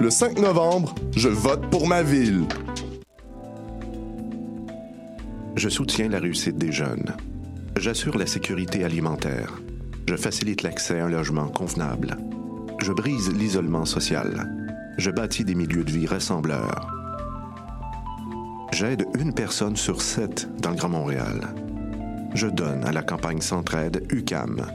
Le 0.00 0.10
5 0.10 0.38
novembre, 0.38 0.94
je 1.16 1.28
vote 1.28 1.70
pour 1.70 1.86
ma 1.86 2.02
ville. 2.02 2.44
Je 5.56 5.68
soutiens 5.68 6.08
la 6.08 6.18
réussite 6.18 6.58
des 6.58 6.72
jeunes. 6.72 7.14
J'assure 7.76 8.18
la 8.18 8.26
sécurité 8.26 8.84
alimentaire. 8.84 9.60
Je 10.08 10.16
facilite 10.16 10.62
l'accès 10.62 10.98
à 10.98 11.06
un 11.06 11.08
logement 11.08 11.48
convenable. 11.48 12.16
Je 12.80 12.92
brise 12.92 13.32
l'isolement 13.32 13.84
social. 13.84 14.50
Je 14.98 15.10
bâtis 15.10 15.44
des 15.44 15.54
milieux 15.54 15.84
de 15.84 15.92
vie 15.92 16.06
rassembleurs. 16.06 16.90
J'aide 18.72 19.06
une 19.18 19.32
personne 19.32 19.76
sur 19.76 20.02
sept 20.02 20.48
dans 20.60 20.70
le 20.70 20.76
Grand 20.76 20.88
Montréal. 20.88 21.54
Je 22.34 22.48
donne 22.48 22.84
à 22.84 22.90
la 22.90 23.02
campagne 23.02 23.40
Centraide 23.40 24.04
UCAM. 24.10 24.66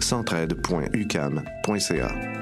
centraide.ucam.ca. 0.00 2.41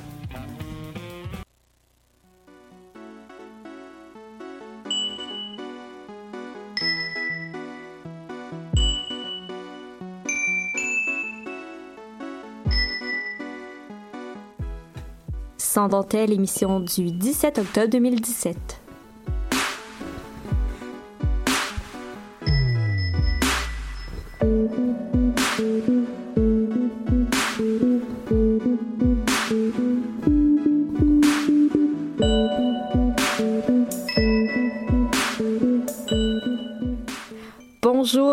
Sans 15.73 15.87
dentelle, 15.87 16.33
émission 16.33 16.81
du 16.81 17.11
17 17.11 17.59
octobre 17.59 17.87
2017. 17.87 18.80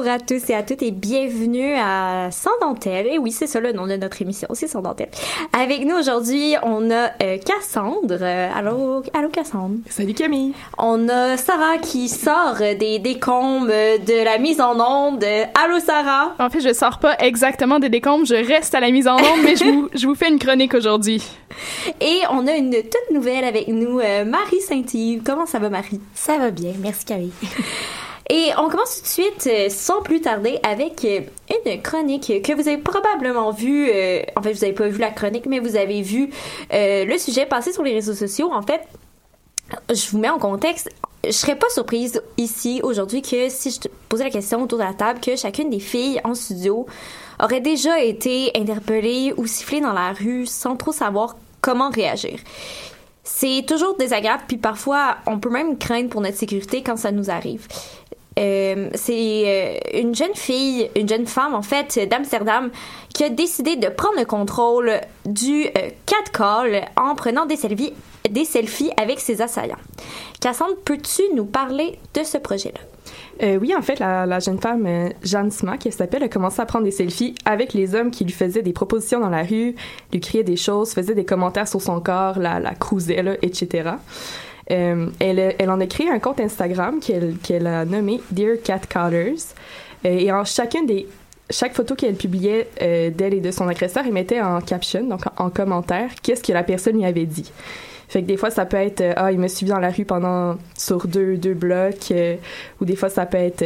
À 0.08 0.18
tous 0.18 0.48
et 0.48 0.54
à 0.54 0.62
toutes 0.62 0.82
et 0.82 0.90
bienvenue 0.90 1.74
à 1.74 2.30
Sans 2.30 2.56
dentelle. 2.60 3.06
Et 3.06 3.18
oui, 3.18 3.30
c'est 3.30 3.46
ça 3.46 3.60
le 3.60 3.72
nom 3.72 3.86
de 3.86 3.96
notre 3.96 4.22
émission, 4.22 4.48
c'est 4.54 4.66
Sans 4.66 4.80
dentelle. 4.80 5.10
Avec 5.52 5.84
nous 5.84 5.96
aujourd'hui, 5.96 6.54
on 6.62 6.90
a 6.90 7.10
euh, 7.22 7.36
Cassandre. 7.38 8.16
Euh, 8.20 8.48
allô, 8.54 9.02
allô 9.12 9.28
Cassandre? 9.28 9.76
Salut 9.90 10.14
Camille. 10.14 10.54
On 10.78 11.08
a 11.08 11.36
Sarah 11.36 11.76
qui 11.78 12.08
sort 12.08 12.56
des 12.58 12.98
décombres 12.98 13.66
de 13.66 14.24
la 14.24 14.38
mise 14.38 14.60
en 14.60 14.78
onde. 14.80 15.24
Allô 15.24 15.78
Sarah? 15.80 16.34
En 16.38 16.48
fait, 16.48 16.60
je 16.60 16.72
sors 16.72 16.98
pas 16.98 17.16
exactement 17.18 17.78
des 17.78 17.90
décombres, 17.90 18.24
je 18.24 18.34
reste 18.34 18.74
à 18.74 18.80
la 18.80 18.90
mise 18.90 19.08
en 19.08 19.16
onde, 19.16 19.42
mais 19.44 19.56
je 19.56 19.64
vous, 19.64 19.88
je 19.94 20.06
vous 20.06 20.14
fais 20.14 20.28
une 20.28 20.38
chronique 20.38 20.74
aujourd'hui. 20.74 21.22
Et 22.00 22.20
on 22.30 22.46
a 22.46 22.52
une 22.56 22.72
toute 22.72 23.14
nouvelle 23.14 23.44
avec 23.44 23.68
nous, 23.68 24.00
euh, 24.00 24.24
Marie 24.24 24.60
Saint-Yves. 24.60 25.22
Comment 25.24 25.46
ça 25.46 25.58
va 25.58 25.68
Marie? 25.68 26.00
Ça 26.14 26.38
va 26.38 26.50
bien, 26.50 26.72
merci 26.80 27.04
Camille. 27.04 27.32
Et 28.30 28.50
on 28.58 28.68
commence 28.68 28.96
tout 28.96 29.02
de 29.02 29.06
suite, 29.06 29.46
euh, 29.46 29.68
sans 29.70 30.02
plus 30.02 30.20
tarder, 30.20 30.58
avec 30.62 31.02
euh, 31.04 31.20
une 31.64 31.80
chronique 31.80 32.42
que 32.42 32.52
vous 32.52 32.68
avez 32.68 32.76
probablement 32.76 33.52
vue. 33.52 33.88
Euh, 33.90 34.22
en 34.36 34.42
fait, 34.42 34.52
vous 34.52 34.60
n'avez 34.60 34.74
pas 34.74 34.88
vu 34.88 34.98
la 34.98 35.10
chronique, 35.10 35.46
mais 35.46 35.60
vous 35.60 35.76
avez 35.76 36.02
vu 36.02 36.30
le 36.70 37.16
sujet 37.16 37.46
passer 37.46 37.72
sur 37.72 37.82
les 37.82 37.94
réseaux 37.94 38.14
sociaux. 38.14 38.50
En 38.52 38.62
fait, 38.62 38.82
je 39.88 40.10
vous 40.10 40.18
mets 40.18 40.28
en 40.28 40.38
contexte. 40.38 40.90
Je 41.24 41.32
serais 41.32 41.56
pas 41.56 41.68
surprise 41.70 42.22
ici 42.36 42.80
aujourd'hui 42.82 43.22
que 43.22 43.48
si 43.48 43.70
je 43.70 43.88
posais 44.08 44.24
la 44.24 44.30
question 44.30 44.62
autour 44.62 44.78
de 44.78 44.84
la 44.84 44.94
table 44.94 45.20
que 45.20 45.34
chacune 45.34 45.68
des 45.70 45.80
filles 45.80 46.20
en 46.22 46.34
studio 46.34 46.86
aurait 47.42 47.60
déjà 47.60 48.00
été 48.00 48.52
interpellée 48.54 49.32
ou 49.36 49.46
sifflée 49.46 49.80
dans 49.80 49.92
la 49.92 50.12
rue 50.12 50.46
sans 50.46 50.76
trop 50.76 50.92
savoir 50.92 51.36
comment 51.60 51.90
réagir. 51.90 52.38
C'est 53.24 53.64
toujours 53.66 53.96
désagréable, 53.96 54.44
puis 54.48 54.56
parfois 54.56 55.18
on 55.26 55.38
peut 55.38 55.50
même 55.50 55.76
craindre 55.76 56.08
pour 56.08 56.20
notre 56.20 56.36
sécurité 56.36 56.82
quand 56.82 56.96
ça 56.96 57.12
nous 57.12 57.30
arrive. 57.30 57.66
Euh, 58.38 58.88
c'est 58.94 59.42
euh, 59.46 60.00
une 60.00 60.14
jeune 60.14 60.34
fille, 60.34 60.88
une 60.94 61.08
jeune 61.08 61.26
femme 61.26 61.54
en 61.54 61.62
fait 61.62 61.98
d'Amsterdam 62.08 62.70
qui 63.12 63.24
a 63.24 63.30
décidé 63.30 63.76
de 63.76 63.88
prendre 63.88 64.18
le 64.18 64.24
contrôle 64.24 64.92
du 65.24 65.64
euh, 65.64 65.90
catcall 66.06 66.84
en 66.96 67.14
prenant 67.16 67.46
des 67.46 67.56
selfies, 67.56 67.94
des 68.30 68.44
selfies 68.44 68.92
avec 68.96 69.18
ses 69.18 69.42
assaillants. 69.42 69.76
Cassandre, 70.40 70.76
peux-tu 70.84 71.22
nous 71.34 71.46
parler 71.46 71.98
de 72.14 72.22
ce 72.22 72.38
projet-là? 72.38 72.80
oui, 73.60 73.72
en 73.72 73.82
fait, 73.82 74.00
la, 74.00 74.40
jeune 74.40 74.60
femme, 74.60 75.10
Jeanne 75.22 75.52
Smack, 75.52 75.78
qui 75.78 75.92
s'appelle, 75.92 76.24
a 76.24 76.28
commencé 76.28 76.60
à 76.60 76.66
prendre 76.66 76.84
des 76.84 76.90
selfies 76.90 77.36
avec 77.44 77.72
les 77.72 77.94
hommes 77.94 78.10
qui 78.10 78.24
lui 78.24 78.32
faisaient 78.32 78.62
des 78.62 78.72
propositions 78.72 79.20
dans 79.20 79.28
la 79.28 79.44
rue, 79.44 79.76
lui 80.12 80.18
criaient 80.18 80.42
des 80.42 80.56
choses, 80.56 80.92
faisaient 80.92 81.14
des 81.14 81.24
commentaires 81.24 81.68
sur 81.68 81.80
son 81.80 82.00
corps, 82.00 82.40
la, 82.40 82.58
la 82.58 82.72
etc. 83.40 83.90
Euh, 84.70 85.06
elle, 85.18 85.56
elle, 85.58 85.70
en 85.70 85.80
a 85.80 85.86
créé 85.86 86.10
un 86.10 86.18
compte 86.18 86.40
Instagram 86.40 87.00
qu'elle 87.00 87.66
a 87.66 87.84
nommé 87.84 88.20
Dear 88.30 88.56
Cat 88.62 88.80
Callers. 88.88 89.36
Euh, 90.04 90.18
et 90.18 90.30
en 90.30 90.44
chacune 90.44 90.86
des 90.86 91.06
chaque 91.50 91.74
photo 91.74 91.94
qu'elle 91.94 92.14
publiait 92.14 92.68
euh, 92.82 93.08
d'elle 93.08 93.32
et 93.32 93.40
de 93.40 93.50
son 93.50 93.66
agresseur, 93.68 94.04
elle 94.06 94.12
mettait 94.12 94.42
en 94.42 94.60
caption, 94.60 95.02
donc 95.04 95.22
en, 95.38 95.48
commentaire, 95.48 96.10
qu'est-ce 96.22 96.42
que 96.42 96.52
la 96.52 96.62
personne 96.62 96.96
lui 96.96 97.06
avait 97.06 97.24
dit. 97.24 97.50
Fait 98.06 98.20
que 98.20 98.26
des 98.26 98.36
fois, 98.36 98.50
ça 98.50 98.66
peut 98.66 98.76
être 98.76 99.02
Ah, 99.16 99.32
il 99.32 99.38
me 99.38 99.48
suivi 99.48 99.70
dans 99.70 99.78
la 99.78 99.88
rue 99.88 100.04
pendant 100.04 100.58
sur 100.76 101.06
deux, 101.06 101.38
deux 101.38 101.54
blocs, 101.54 102.12
ou 102.80 102.84
des 102.84 102.96
fois, 102.96 103.08
ça 103.08 103.24
peut 103.24 103.38
être 103.38 103.64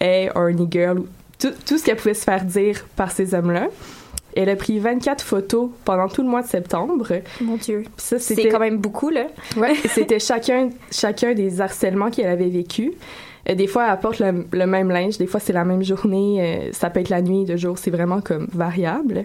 Hey, 0.00 0.30
horny 0.34 0.68
girl, 0.70 1.04
tout, 1.38 1.52
tout 1.66 1.78
ce 1.78 1.84
qu'elle 1.84 1.96
pouvait 1.96 2.14
se 2.14 2.24
faire 2.24 2.44
dire 2.44 2.86
par 2.94 3.10
ces 3.10 3.34
hommes-là. 3.34 3.68
Elle 4.40 4.48
a 4.50 4.56
pris 4.56 4.78
24 4.78 5.20
photos 5.24 5.70
pendant 5.84 6.06
tout 6.08 6.22
le 6.22 6.28
mois 6.28 6.42
de 6.42 6.46
septembre. 6.46 7.04
Mon 7.40 7.56
Dieu. 7.56 7.82
Ça, 7.96 8.18
C'est 8.20 8.34
c'était 8.36 8.48
quand 8.50 8.60
même 8.60 8.76
beaucoup, 8.78 9.08
là. 9.10 9.26
Ouais, 9.56 9.74
c'était 9.88 10.20
chacun, 10.20 10.70
chacun 10.92 11.34
des 11.34 11.60
harcèlements 11.60 12.10
qu'elle 12.10 12.28
avait 12.28 12.48
vécu. 12.48 12.92
Euh, 13.48 13.54
des 13.56 13.66
fois, 13.66 13.88
elle 13.92 13.98
porte 13.98 14.20
le, 14.20 14.46
le 14.52 14.66
même 14.66 14.90
linge, 14.90 15.18
des 15.18 15.26
fois, 15.26 15.40
c'est 15.40 15.52
la 15.52 15.64
même 15.64 15.82
journée, 15.82 16.36
euh, 16.68 16.72
ça 16.72 16.88
peut 16.90 17.00
être 17.00 17.08
la 17.08 17.20
nuit, 17.22 17.44
de 17.46 17.56
jour, 17.56 17.78
c'est 17.78 17.90
vraiment 17.90 18.20
comme 18.20 18.46
variable. 18.52 19.24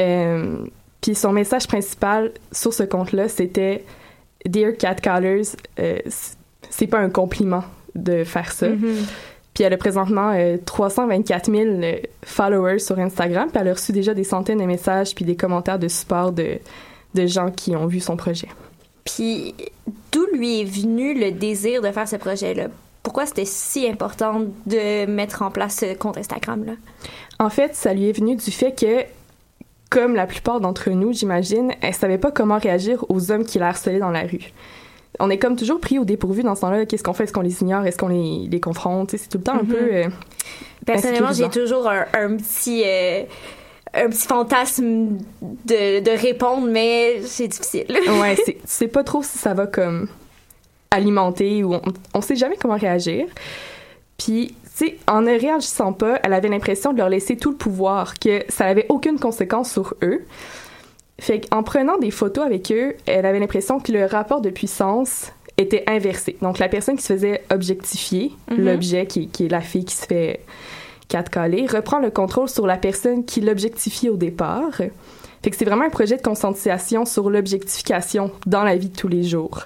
Euh, 0.00 0.56
Puis 1.00 1.14
son 1.14 1.32
message 1.32 1.66
principal 1.66 2.32
sur 2.52 2.72
ce 2.74 2.82
compte-là, 2.82 3.28
c'était 3.28 3.84
Dear 4.44 4.76
Catcallers, 4.76 5.42
euh, 5.80 5.98
c- 6.06 6.34
c'est 6.70 6.86
pas 6.86 6.98
un 6.98 7.10
compliment 7.10 7.64
de 7.94 8.24
faire 8.24 8.52
ça. 8.52 8.68
Mhm. 8.68 8.94
Puis 9.58 9.64
elle 9.64 9.72
a 9.72 9.76
présentement 9.76 10.30
euh, 10.36 10.56
324 10.64 11.50
000 11.50 11.64
euh, 11.66 11.96
followers 12.22 12.78
sur 12.78 12.96
Instagram, 13.00 13.48
puis 13.50 13.60
elle 13.60 13.66
a 13.66 13.72
reçu 13.72 13.90
déjà 13.90 14.14
des 14.14 14.22
centaines 14.22 14.60
de 14.60 14.64
messages 14.64 15.16
puis 15.16 15.24
des 15.24 15.34
commentaires 15.34 15.80
de 15.80 15.88
support 15.88 16.30
de, 16.30 16.58
de 17.14 17.26
gens 17.26 17.50
qui 17.50 17.74
ont 17.74 17.88
vu 17.88 17.98
son 17.98 18.16
projet. 18.16 18.46
Puis 19.04 19.56
d'où 20.12 20.24
lui 20.32 20.60
est 20.60 20.64
venu 20.64 21.12
le 21.12 21.32
désir 21.32 21.82
de 21.82 21.90
faire 21.90 22.06
ce 22.06 22.14
projet-là? 22.14 22.68
Pourquoi 23.02 23.26
c'était 23.26 23.44
si 23.44 23.88
important 23.88 24.42
de 24.66 25.06
mettre 25.06 25.42
en 25.42 25.50
place 25.50 25.78
ce 25.80 25.92
compte 25.94 26.18
Instagram-là? 26.18 26.74
En 27.40 27.50
fait, 27.50 27.74
ça 27.74 27.92
lui 27.92 28.08
est 28.08 28.16
venu 28.16 28.36
du 28.36 28.52
fait 28.52 28.78
que, 28.78 29.02
comme 29.90 30.14
la 30.14 30.26
plupart 30.26 30.60
d'entre 30.60 30.90
nous, 30.90 31.12
j'imagine, 31.12 31.72
elle 31.80 31.94
savait 31.94 32.18
pas 32.18 32.30
comment 32.30 32.58
réagir 32.58 33.04
aux 33.08 33.32
hommes 33.32 33.44
qui 33.44 33.58
la 33.58 33.70
harcelaient 33.70 33.98
dans 33.98 34.12
la 34.12 34.22
rue. 34.22 34.52
On 35.20 35.30
est 35.30 35.38
comme 35.38 35.56
toujours 35.56 35.80
pris 35.80 35.98
au 35.98 36.04
dépourvu 36.04 36.42
dans 36.42 36.54
ce 36.54 36.60
temps-là. 36.62 36.86
Qu'est-ce 36.86 37.02
qu'on 37.02 37.12
fait? 37.14 37.24
Est-ce 37.24 37.32
qu'on 37.32 37.40
les 37.40 37.60
ignore? 37.62 37.84
Est-ce 37.86 37.98
qu'on 37.98 38.08
les, 38.08 38.46
les 38.50 38.60
confronte? 38.60 39.10
C'est 39.16 39.28
tout 39.28 39.38
le 39.38 39.44
temps 39.44 39.54
un 39.54 39.62
Mhm. 39.62 39.66
peu... 39.68 39.76
euh, 39.94 40.08
Personnellement, 40.86 41.32
j'ai 41.32 41.48
toujours 41.48 41.88
un, 41.88 42.04
un 42.14 42.36
petit... 42.36 42.82
euh, 42.86 43.22
un 43.94 44.08
petit 44.10 44.26
fantasme 44.28 45.16
de, 45.40 46.00
de 46.00 46.10
répondre, 46.20 46.66
mais 46.70 47.22
c'est 47.24 47.48
difficile. 47.48 47.86
ouais, 48.20 48.36
c'est- 48.36 48.52
tu 48.54 48.58
sais 48.66 48.86
pas 48.88 49.02
trop 49.02 49.22
si 49.22 49.38
ça 49.38 49.54
va 49.54 49.66
comme 49.66 50.08
alimenter 50.90 51.64
ou 51.64 51.74
on, 51.74 51.82
on 52.14 52.20
sait 52.20 52.36
jamais 52.36 52.56
comment 52.60 52.76
réagir. 52.76 53.26
Puis, 54.18 54.48
tu 54.78 54.86
sais, 54.86 54.98
en 55.06 55.22
ne 55.22 55.30
réagissant 55.38 55.92
pas, 55.92 56.18
elle 56.22 56.32
avait 56.32 56.48
l'impression 56.48 56.92
de 56.92 56.98
leur 56.98 57.08
laisser 57.08 57.36
tout 57.36 57.50
le 57.50 57.56
pouvoir, 57.56 58.14
que 58.18 58.42
ça 58.48 58.64
n'avait 58.64 58.86
aucune 58.88 59.18
conséquence 59.18 59.72
sur 59.72 59.94
eux. 60.02 60.24
Fait 61.20 61.40
qu'en 61.40 61.62
prenant 61.62 61.98
des 61.98 62.10
photos 62.10 62.44
avec 62.44 62.70
eux, 62.70 62.94
elle 63.06 63.26
avait 63.26 63.40
l'impression 63.40 63.80
que 63.80 63.90
le 63.92 64.04
rapport 64.06 64.40
de 64.40 64.50
puissance 64.50 65.32
était 65.56 65.82
inversé. 65.88 66.36
Donc, 66.40 66.58
la 66.60 66.68
personne 66.68 66.96
qui 66.96 67.02
se 67.02 67.12
faisait 67.14 67.42
objectifier, 67.50 68.32
Mhm. 68.50 68.64
l'objet 68.64 69.06
qui, 69.06 69.28
qui 69.28 69.46
est 69.46 69.48
la 69.48 69.60
fille 69.60 69.84
qui 69.84 69.96
se 69.96 70.06
fait 70.06 70.40
catcaller, 71.08 71.66
reprend 71.66 71.98
le 71.98 72.10
contrôle 72.10 72.48
sur 72.48 72.66
la 72.66 72.76
personne 72.76 73.24
qui 73.24 73.40
l'objectifie 73.40 74.08
au 74.08 74.16
départ. 74.16 74.70
Fait 75.42 75.50
que 75.50 75.56
c'est 75.56 75.64
vraiment 75.64 75.84
un 75.84 75.90
projet 75.90 76.16
de 76.16 76.22
conscientisation 76.22 77.04
sur 77.04 77.30
l'objectification 77.30 78.30
dans 78.46 78.62
la 78.62 78.76
vie 78.76 78.88
de 78.90 78.96
tous 78.96 79.08
les 79.08 79.22
jours. 79.24 79.62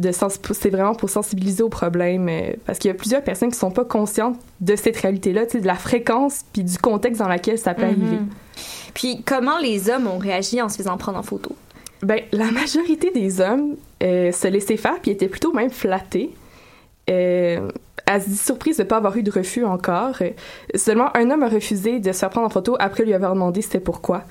C'est 0.00 0.70
vraiment 0.70 0.94
pour 0.94 1.10
sensibiliser 1.10 1.62
au 1.62 1.68
problème, 1.68 2.28
euh, 2.30 2.52
parce 2.64 2.78
qu'il 2.78 2.88
y 2.88 2.92
a 2.92 2.94
plusieurs 2.94 3.22
personnes 3.22 3.50
qui 3.50 3.58
sont 3.58 3.70
pas 3.70 3.84
conscientes 3.84 4.38
de 4.60 4.74
cette 4.74 4.96
réalité-là, 4.96 5.44
de 5.44 5.66
la 5.66 5.74
fréquence 5.74 6.40
puis 6.52 6.64
du 6.64 6.78
contexte 6.78 7.20
dans 7.20 7.28
lequel 7.28 7.58
ça 7.58 7.74
peut 7.74 7.82
arriver. 7.84 8.16
Puis 8.94 9.22
comment 9.24 9.58
les 9.58 9.90
hommes 9.90 10.06
ont 10.06 10.18
réagi 10.18 10.60
en 10.60 10.68
se 10.68 10.76
faisant 10.76 10.96
prendre 10.96 11.18
en 11.18 11.22
photo? 11.22 11.56
Ben, 12.02 12.20
la 12.32 12.50
majorité 12.50 13.10
des 13.10 13.40
hommes 13.40 13.76
euh, 14.02 14.32
se 14.32 14.48
laissaient 14.48 14.76
faire 14.76 15.00
puis 15.00 15.10
étaient 15.12 15.28
plutôt 15.28 15.52
même 15.52 15.70
flattés. 15.70 16.30
Euh, 17.10 17.68
elle 18.06 18.22
se 18.22 18.28
dit 18.28 18.36
surprise 18.36 18.76
de 18.76 18.82
ne 18.82 18.88
pas 18.88 18.96
avoir 18.96 19.16
eu 19.16 19.22
de 19.22 19.30
refus 19.30 19.64
encore. 19.64 20.16
Seulement 20.74 21.16
un 21.16 21.30
homme 21.30 21.42
a 21.42 21.48
refusé 21.48 22.00
de 22.00 22.12
se 22.12 22.18
faire 22.18 22.30
prendre 22.30 22.46
en 22.46 22.50
photo 22.50 22.76
après 22.80 23.04
lui 23.04 23.14
avoir 23.14 23.34
demandé 23.34 23.62
c'était 23.62 23.80
pourquoi. 23.80 24.24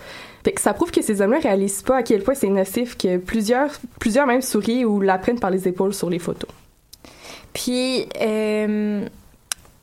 Fait 0.43 0.51
que 0.51 0.61
ça 0.61 0.73
prouve 0.73 0.91
que 0.91 1.01
ces 1.01 1.21
hommes-là 1.21 1.39
réalisent 1.39 1.83
pas 1.83 1.97
à 1.97 2.03
quel 2.03 2.23
point 2.23 2.33
c'est 2.33 2.49
nocif 2.49 2.97
que 2.97 3.17
plusieurs, 3.17 3.69
plusieurs 3.99 4.27
même 4.27 4.41
sourient 4.41 4.85
ou 4.85 4.99
la 4.99 5.17
prennent 5.17 5.39
par 5.39 5.51
les 5.51 5.67
épaules 5.67 5.93
sur 5.93 6.09
les 6.09 6.19
photos. 6.19 6.49
Puis, 7.53 8.07
euh, 8.21 9.05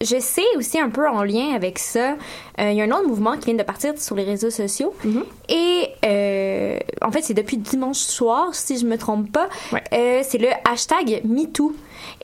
je 0.01 0.19
sais 0.21 0.45
aussi 0.57 0.79
un 0.79 0.91
peu 0.91 1.09
en 1.09 1.23
lien 1.23 1.55
avec 1.55 1.79
ça, 1.79 2.17
euh, 2.61 2.71
il 2.71 2.77
y 2.77 2.81
a 2.81 2.85
un 2.85 2.91
autre 2.91 3.07
mouvement 3.07 3.37
qui 3.37 3.47
vient 3.47 3.55
de 3.55 3.63
partir 3.63 3.99
sur 3.99 4.15
les 4.15 4.25
réseaux 4.25 4.51
sociaux. 4.51 4.95
Mhm. 5.05 5.25
Et 5.49 5.89
euh, 6.05 6.79
en 7.03 7.11
fait, 7.11 7.23
c'est 7.23 7.35
depuis 7.35 7.57
dimanche 7.57 7.99
soir, 7.99 8.55
si 8.55 8.79
je 8.79 8.87
me 8.87 8.97
trompe 8.97 9.33
pas. 9.33 9.49
Ouais. 9.73 9.83
Euh, 9.93 10.21
c'est 10.23 10.39
le 10.39 10.49
hashtag 10.65 11.23
MeToo. 11.25 11.75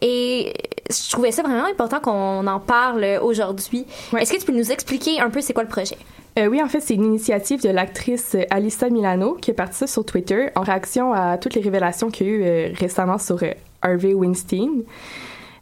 Et 0.01 0.53
je 0.91 1.11
trouvais 1.11 1.33
ça 1.33 1.43
vraiment 1.43 1.67
important 1.67 2.01
qu'on 2.01 2.47
en 2.47 2.61
parle 2.61 3.19
aujourd'hui. 3.23 3.87
Ouais. 4.13 4.23
Est-ce 4.23 4.33
que 4.33 4.39
tu 4.39 4.47
peux 4.47 4.53
nous 4.53 4.71
expliquer 4.71 5.21
un 5.21 5.31
peu 5.31 5.41
c'est 5.41 5.53
quoi 5.53 5.63
le 5.63 5.69
projet? 5.69 5.97
Euh, 6.39 6.47
oui, 6.47 6.61
en 6.63 6.69
fait, 6.69 6.81
c'est 6.81 6.95
une 6.95 7.05
initiative 7.05 7.63
de 7.63 7.69
l'actrice 7.69 8.35
euh, 8.35 8.43
Alyssa 8.51 8.91
Milano 8.91 9.35
qui 9.35 9.53
a 9.53 9.55
parti 9.55 9.79
ça 9.79 9.87
sur 9.87 10.05
Twitter 10.05 10.49
en 10.57 10.63
réaction 10.63 11.13
à 11.13 11.39
toutes 11.39 11.55
les 11.55 11.61
révélations 11.61 12.11
qu'il 12.11 12.27
y 12.27 12.31
a 12.31 12.33
eu 12.33 12.43
euh, 12.45 12.69
récemment 12.75 13.19
sur 13.19 13.43
euh, 13.43 13.53
Harvey 13.83 14.15
Weinstein. 14.15 14.83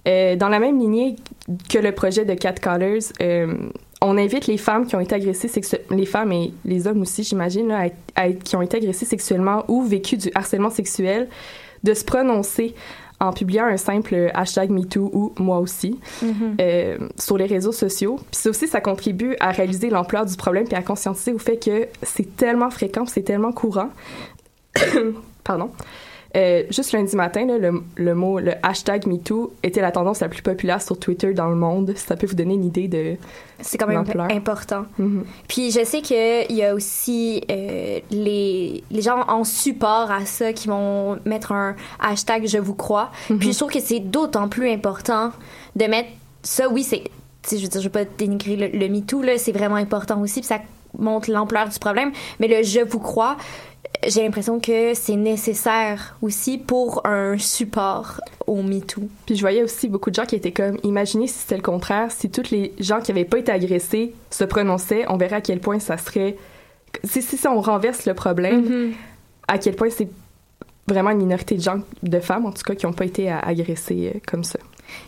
Euh, 0.09 0.37
dans 0.37 0.49
la 0.49 0.59
même 0.59 0.79
lignée 0.81 1.17
que 1.69 1.79
le 1.79 1.93
projet 1.93 2.25
de 2.25 2.35
Catcallers, 2.35 2.99
euh, 3.21 3.55
on 4.01 4.19
invite 4.19 4.47
les 4.49 4.59
femmes 4.59 4.87
qui 4.87 4.97
ont 4.97 5.01
été 5.01 5.15
agressées 5.15 5.47
sexuellement, 5.49 5.97
les 5.97 6.07
femmes 6.07 6.33
et 6.33 6.53
les 6.65 6.87
hommes 6.89 7.03
aussi, 7.03 7.23
j'imagine, 7.23 7.69
là, 7.69 7.79
à 7.79 7.87
être- 7.87 7.97
à 8.17 8.29
être- 8.29 8.43
qui 8.43 8.57
ont 8.57 8.63
été 8.63 8.79
agressées 8.79 9.05
sexuellement 9.07 9.65
ou 9.69 9.83
vécu 9.85 10.17
du 10.17 10.31
harcèlement 10.35 10.71
sexuel, 10.71 11.29
de 11.85 11.95
se 11.95 12.05
prononcer 12.05 12.75
en 13.21 13.33
publiant 13.33 13.67
un 13.67 13.77
simple 13.77 14.33
hashtag 14.35 14.71
MeToo 14.71 15.09
ou 15.13 15.33
moi 15.39 15.61
aussi 15.61 16.01
euh, 16.61 16.99
sur 17.17 17.39
les 17.39 17.47
réseaux 17.47 17.71
sociaux. 17.71 18.17
Puis 18.17 18.41
ça 18.41 18.51
aussi, 18.51 18.67
ça 18.67 18.81
contribue 18.81 19.37
à 19.39 19.53
réaliser 19.53 19.91
l'ampleur 19.91 20.27
du 20.27 20.37
problème 20.37 20.65
puis 20.65 20.75
à 20.75 20.83
conscientiser 20.83 21.33
au 21.33 21.39
fait 21.39 21.59
que 21.65 21.87
c'est 22.03 22.35
tellement 22.37 22.71
fréquent, 22.71 23.07
c'est 23.07 23.23
tellement 23.23 23.53
courant. 23.53 23.91
Pardon. 25.45 25.71
Euh, 26.35 26.63
juste 26.71 26.93
lundi 26.93 27.15
matin, 27.15 27.47
là, 27.47 27.59
le, 27.59 27.83
le 27.97 28.15
mot, 28.15 28.39
le 28.39 28.53
hashtag 28.63 29.07
MeToo 29.07 29.53
était 29.63 29.83
la 29.83 29.93
tendance 29.93 30.21
la 30.21 30.29
plus 30.29 30.41
populaire 30.41 30.81
sur 30.81 30.99
Twitter 30.99 31.35
dans 31.35 31.49
le 31.49 31.57
monde. 31.57 31.93
Ça 31.97 32.17
peut 32.17 32.27
vous 32.27 32.35
donner 32.35 32.55
une 32.55 32.65
idée 32.65 32.89
de... 32.89 33.17
C'est 33.61 33.77
quand 33.77 33.87
même 33.87 33.99
L'ampleur. 33.99 34.29
important. 34.31 34.85
Mhm. 34.99 35.25
Puis 35.47 35.71
je 35.71 35.85
sais 35.85 36.01
qu'il 36.01 36.57
y 36.57 36.65
a 36.65 36.75
aussi 36.75 37.43
euh, 37.51 38.01
les, 38.11 38.83
les 38.91 39.03
gens 39.03 39.25
en 39.29 39.45
support 39.45 40.11
à 40.11 40.25
ça 40.25 40.53
qui 40.55 40.69
vont 40.69 41.19
mettre 41.27 41.53
un 41.53 41.77
hashtag 42.01 42.47
je 42.47 42.59
vous 42.59 42.75
crois. 42.75 43.11
Puis 43.39 43.53
je 43.53 43.59
trouve 43.59 43.71
que 43.71 43.81
c'est 43.81 44.01
d'autant 44.01 44.49
plus 44.49 44.71
important 44.71 45.33
de 45.77 45.85
mettre 45.85 46.09
ça. 46.43 46.69
Oui, 46.69 46.83
c'est. 46.83 47.05
Je 47.51 47.57
veux 47.57 47.69
dire, 47.69 47.81
je 47.81 47.87
veux 47.87 47.91
pas 47.93 48.05
dénigrer 48.05 48.57
le, 48.57 48.69
le 48.79 48.89
MeToo, 48.89 49.21
là, 49.21 49.37
c'est 49.37 49.53
vraiment 49.53 49.75
important 49.75 50.21
aussi, 50.21 50.41
puis 50.41 50.47
ça 50.47 50.61
montre 50.97 51.31
l'ampleur 51.31 51.69
du 51.69 51.79
problème. 51.79 52.13
Mais 52.41 52.47
le 52.49 52.63
je 52.63 52.81
vous 52.81 53.01
crois, 53.01 53.37
j'ai 54.07 54.23
l'impression 54.23 54.59
que 54.59 54.95
c'est 54.95 55.17
nécessaire 55.17 56.17
aussi 56.23 56.59
pour 56.59 57.07
un 57.07 57.39
support 57.39 58.21
au 58.47 58.63
MeToo. 58.63 59.03
Puis 59.27 59.37
je 59.37 59.41
voyais 59.41 59.63
aussi 59.63 59.89
beaucoup 59.89 60.11
de 60.11 60.15
gens 60.15 60.27
qui 60.27 60.35
étaient 60.35 60.53
comme, 60.53 60.79
imaginez 60.83 61.27
si 61.27 61.39
c'était 61.39 61.57
le 61.57 61.63
contraire, 61.63 62.11
si 62.11 62.31
tous 62.31 62.51
les 62.51 62.73
gens 62.81 63.01
qui 63.01 63.13
n'avaient 63.13 63.25
pas 63.25 63.39
été 63.39 63.53
agressés 63.53 64.15
se 64.31 64.45
prononçaient, 64.45 65.05
on 65.09 65.17
verrait 65.17 65.37
à 65.37 65.41
quel 65.41 65.61
point 65.61 65.79
ça 65.79 65.97
serait... 65.97 66.37
Si, 67.05 67.23
si, 67.23 67.37
si 67.37 67.47
on 67.47 67.61
renverse 67.61 68.05
le 68.07 68.15
problème, 68.15 68.93
à 69.49 69.59
quel 69.59 69.77
point 69.77 69.89
c'est 69.89 70.09
vraiment 70.89 71.11
une 71.11 71.19
minorité 71.19 71.57
de 71.57 71.63
gens, 71.63 71.79
de 72.03 72.21
femmes 72.21 72.47
en 72.47 72.53
tout 72.53 72.63
cas, 72.63 72.75
qui 72.75 72.87
n'ont 72.87 72.93
pas 72.93 73.05
été 73.05 73.31
euh, 73.31 73.39
agressées 73.41 74.13
euh, 74.15 74.19
comme 74.27 74.45
ça. 74.45 74.59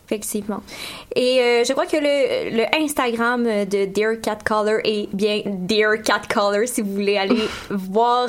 Effectivement. 0.07 0.63
Et 1.15 1.41
euh, 1.41 1.65
je 1.65 1.73
crois 1.73 1.87
que 1.87 1.97
le, 1.97 2.57
le 2.57 2.65
Instagram 2.85 3.45
de 3.45 3.87
Dear 3.87 4.21
Cat 4.21 4.39
Caller 4.45 4.81
est 4.85 5.09
bien 5.15 5.43
Dear 5.47 6.03
Cat 6.03 6.23
Caller 6.29 6.67
si 6.67 6.83
vous 6.83 6.93
voulez 6.93 7.17
aller 7.17 7.49
voir 7.71 8.29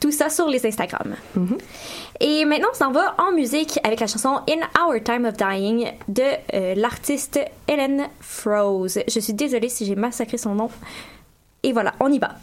tout 0.00 0.12
ça 0.12 0.30
sur 0.30 0.48
les 0.48 0.64
Instagrams. 0.66 1.16
Et 2.20 2.44
maintenant, 2.44 2.68
on 2.72 2.74
s'en 2.74 2.90
va 2.90 3.14
en 3.18 3.32
musique 3.32 3.78
avec 3.84 4.00
la 4.00 4.06
chanson 4.06 4.40
In 4.48 4.60
Our 4.80 5.02
Time 5.02 5.24
of 5.24 5.36
Dying 5.36 5.92
de 6.08 6.22
euh, 6.54 6.74
l'artiste 6.74 7.38
Helen 7.68 8.08
Froze. 8.20 9.00
Je 9.06 9.20
suis 9.20 9.34
désolée 9.34 9.68
si 9.68 9.86
j'ai 9.86 9.94
massacré 9.94 10.36
son 10.36 10.54
nom. 10.54 10.70
Et 11.62 11.72
voilà, 11.72 11.94
on 12.00 12.10
y 12.12 12.18
va. 12.18 12.34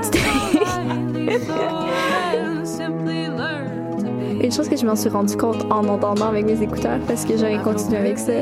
Petit- 0.00 0.18
And 2.34 2.66
simply 2.66 3.28
learn 3.28 3.96
to 3.98 4.04
be 4.04 4.40
Une 4.44 4.52
chose 4.52 4.68
que 4.68 4.76
je 4.76 4.86
m'en 4.86 4.96
suis 4.96 5.10
rendu 5.10 5.36
compte 5.36 5.64
en 5.70 5.86
entendant 5.88 6.26
avec 6.28 6.46
mes 6.46 6.60
écouteurs 6.62 6.98
parce 7.06 7.24
que 7.24 7.36
j'aurais 7.36 7.58
continué 7.62 7.98
avec 7.98 8.18
ça. 8.18 8.32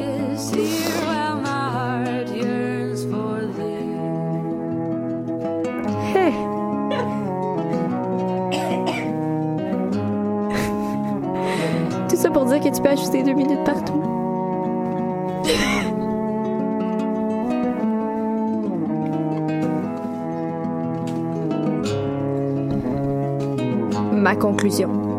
Ajuster 12.95 13.25
deux 13.25 13.33
minutes 13.33 13.65
partout. 13.65 14.01
Ma 24.13 24.37
conclusion. 24.37 25.14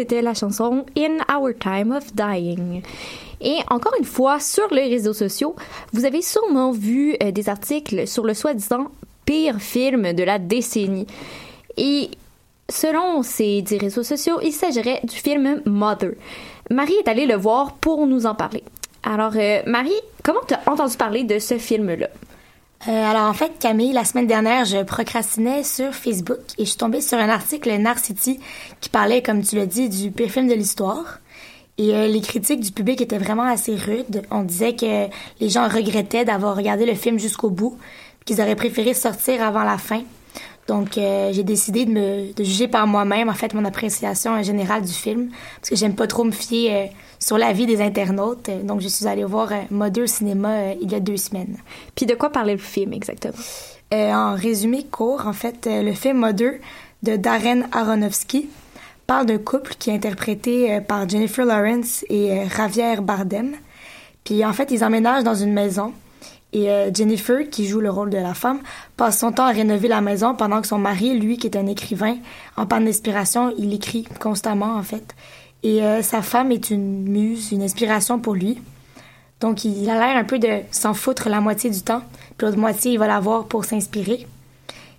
C'était 0.00 0.22
la 0.22 0.32
chanson 0.32 0.86
In 0.96 1.18
Our 1.30 1.50
Time 1.60 1.92
of 1.92 2.14
Dying. 2.14 2.80
Et 3.42 3.58
encore 3.68 3.92
une 3.98 4.06
fois, 4.06 4.40
sur 4.40 4.72
les 4.72 4.88
réseaux 4.88 5.12
sociaux, 5.12 5.54
vous 5.92 6.06
avez 6.06 6.22
sûrement 6.22 6.72
vu 6.72 7.16
euh, 7.22 7.30
des 7.32 7.50
articles 7.50 8.06
sur 8.08 8.24
le 8.24 8.32
soi-disant 8.32 8.86
pire 9.26 9.60
film 9.60 10.14
de 10.14 10.22
la 10.22 10.38
décennie. 10.38 11.06
Et 11.76 12.08
selon 12.70 13.22
ces 13.22 13.60
dix 13.60 13.76
réseaux 13.76 14.02
sociaux, 14.02 14.38
il 14.42 14.52
s'agirait 14.52 15.02
du 15.04 15.16
film 15.16 15.60
Mother. 15.66 16.12
Marie 16.70 16.94
est 16.94 17.08
allée 17.08 17.26
le 17.26 17.36
voir 17.36 17.74
pour 17.74 18.06
nous 18.06 18.24
en 18.24 18.34
parler. 18.34 18.64
Alors, 19.02 19.32
euh, 19.36 19.60
Marie, 19.66 20.00
comment 20.22 20.40
tu 20.48 20.54
as 20.54 20.62
entendu 20.66 20.96
parler 20.96 21.24
de 21.24 21.38
ce 21.38 21.58
film-là? 21.58 22.08
Euh, 22.88 23.04
alors 23.04 23.28
en 23.28 23.34
fait, 23.34 23.52
Camille, 23.58 23.92
la 23.92 24.04
semaine 24.04 24.26
dernière, 24.26 24.64
je 24.64 24.82
procrastinais 24.82 25.64
sur 25.64 25.94
Facebook 25.94 26.38
et 26.56 26.64
je 26.64 26.70
suis 26.70 26.78
tombée 26.78 27.02
sur 27.02 27.18
un 27.18 27.28
article 27.28 27.70
Narcity 27.76 28.40
qui 28.80 28.88
parlait, 28.88 29.22
comme 29.22 29.42
tu 29.42 29.56
l'as 29.56 29.66
dit, 29.66 29.90
du 29.90 30.10
pire 30.10 30.30
film 30.30 30.48
de 30.48 30.54
l'histoire. 30.54 31.18
Et 31.76 31.94
euh, 31.94 32.08
les 32.08 32.20
critiques 32.22 32.60
du 32.60 32.72
public 32.72 33.00
étaient 33.02 33.18
vraiment 33.18 33.44
assez 33.44 33.74
rudes. 33.74 34.22
On 34.30 34.42
disait 34.42 34.74
que 34.76 35.08
les 35.40 35.48
gens 35.50 35.68
regrettaient 35.68 36.24
d'avoir 36.24 36.56
regardé 36.56 36.86
le 36.86 36.94
film 36.94 37.18
jusqu'au 37.18 37.50
bout, 37.50 37.76
qu'ils 38.24 38.40
auraient 38.40 38.56
préféré 38.56 38.94
sortir 38.94 39.42
avant 39.42 39.62
la 39.62 39.76
fin. 39.76 40.02
Donc 40.66 40.96
euh, 40.96 41.32
j'ai 41.32 41.42
décidé 41.42 41.84
de 41.84 41.90
me 41.90 42.32
de 42.32 42.44
juger 42.44 42.68
par 42.68 42.86
moi-même 42.86 43.28
en 43.28 43.34
fait 43.34 43.54
mon 43.54 43.64
appréciation 43.64 44.40
générale 44.42 44.82
du 44.82 44.92
film 44.92 45.30
parce 45.56 45.70
que 45.70 45.74
j'aime 45.74 45.96
pas 45.96 46.06
trop 46.06 46.22
me 46.22 46.30
fier 46.30 46.92
sur 47.20 47.38
l'avis 47.38 47.66
des 47.66 47.80
internautes. 47.80 48.50
Donc 48.64 48.80
je 48.80 48.88
suis 48.88 49.06
allée 49.06 49.24
voir 49.24 49.50
euh, 49.52 50.02
au 50.02 50.06
cinéma 50.06 50.48
euh, 50.50 50.74
il 50.80 50.90
y 50.90 50.96
a 50.96 51.00
deux 51.00 51.16
semaines. 51.16 51.58
Puis 51.94 52.06
de 52.06 52.14
quoi 52.14 52.30
parlait 52.30 52.54
le 52.54 52.58
film 52.58 52.92
exactement? 52.92 53.34
Euh, 53.94 54.12
en 54.12 54.34
résumé 54.34 54.84
court, 54.84 55.26
en 55.26 55.32
fait, 55.32 55.68
le 55.70 55.92
film 55.92 56.18
Mother 56.18 56.54
de 57.02 57.16
Darren 57.16 57.62
Aronofsky 57.72 58.48
parle 59.06 59.26
d'un 59.26 59.38
couple 59.38 59.74
qui 59.78 59.90
est 59.90 59.94
interprété 59.94 60.80
par 60.80 61.08
Jennifer 61.08 61.44
Lawrence 61.44 62.04
et 62.08 62.42
Javier 62.56 62.96
Bardem. 63.00 63.52
Puis 64.24 64.44
en 64.44 64.52
fait, 64.52 64.70
ils 64.70 64.84
emménagent 64.84 65.24
dans 65.24 65.34
une 65.34 65.52
maison 65.52 65.92
et 66.52 66.70
euh, 66.70 66.90
Jennifer, 66.92 67.48
qui 67.48 67.66
joue 67.66 67.80
le 67.80 67.90
rôle 67.90 68.10
de 68.10 68.18
la 68.18 68.34
femme, 68.34 68.60
passe 68.96 69.18
son 69.18 69.32
temps 69.32 69.44
à 69.44 69.52
rénover 69.52 69.88
la 69.88 70.00
maison 70.00 70.34
pendant 70.34 70.60
que 70.60 70.66
son 70.66 70.78
mari, 70.78 71.18
lui, 71.18 71.38
qui 71.38 71.46
est 71.46 71.56
un 71.56 71.66
écrivain, 71.66 72.16
en 72.56 72.66
panne 72.66 72.84
d'inspiration, 72.84 73.54
il 73.56 73.72
écrit 73.72 74.04
constamment 74.20 74.74
en 74.74 74.82
fait. 74.82 75.14
Et 75.62 75.82
euh, 75.82 76.02
sa 76.02 76.22
femme 76.22 76.52
est 76.52 76.70
une 76.70 77.08
muse, 77.08 77.52
une 77.52 77.62
inspiration 77.62 78.18
pour 78.18 78.34
lui. 78.34 78.58
Donc, 79.40 79.64
il 79.64 79.88
a 79.88 79.94
l'air 79.94 80.16
un 80.16 80.24
peu 80.24 80.38
de 80.38 80.60
s'en 80.70 80.94
foutre 80.94 81.28
la 81.28 81.40
moitié 81.40 81.70
du 81.70 81.80
temps, 81.80 82.02
puis 82.36 82.46
l'autre 82.46 82.58
moitié, 82.58 82.92
il 82.92 82.98
va 82.98 83.06
la 83.06 83.20
voir 83.20 83.46
pour 83.46 83.64
s'inspirer. 83.64 84.26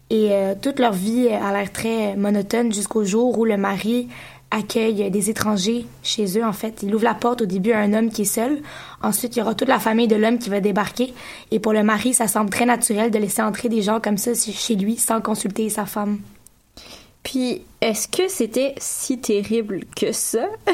Et 0.10 0.30
euh, 0.32 0.56
toute 0.60 0.80
leur 0.80 0.94
vie 0.94 1.30
a 1.30 1.54
l'air 1.54 1.72
très 1.72 2.16
monotone 2.16 2.74
jusqu'au 2.74 3.04
jour 3.04 3.38
où 3.38 3.46
le 3.46 3.58
mari 3.58 4.10
accueille 4.50 5.10
des 5.10 5.30
étrangers 5.30 5.86
chez 6.04 6.38
eux, 6.38 6.46
en 6.46 6.52
fait. 6.52 6.84
Il 6.84 6.94
ouvre 6.94 7.06
la 7.06 7.14
porte 7.14 7.42
au 7.42 7.46
début 7.46 7.72
à 7.72 7.80
un 7.80 7.94
homme 7.94 8.10
qui 8.10 8.24
est 8.24 8.26
seul. 8.26 8.62
Ensuite, 9.02 9.36
il 9.36 9.40
y 9.40 9.42
aura 9.42 9.56
toute 9.56 9.70
la 9.70 9.80
famille 9.80 10.08
de 10.08 10.18
l'homme 10.18 10.40
qui 10.40 10.50
va 10.50 10.60
débarquer. 10.60 11.14
Et 11.52 11.60
pour 11.60 11.72
le 11.72 11.84
mari, 11.84 12.14
ça 12.14 12.28
semble 12.28 12.50
très 12.50 12.66
naturel 12.66 13.12
de 13.12 13.18
laisser 13.18 13.42
entrer 13.42 13.70
des 13.70 13.82
gens 13.82 14.02
comme 14.02 14.18
ça 14.18 14.32
chez 14.34 14.76
lui 14.76 14.98
sans 14.98 15.22
consulter 15.22 15.70
sa 15.70 15.86
femme. 15.86 16.20
Puis, 17.24 17.62
est-ce 17.82 18.08
que 18.08 18.28
c'était 18.28 18.74
si 18.78 19.20
terrible 19.20 19.82
que 19.96 20.12
ça? 20.12 20.48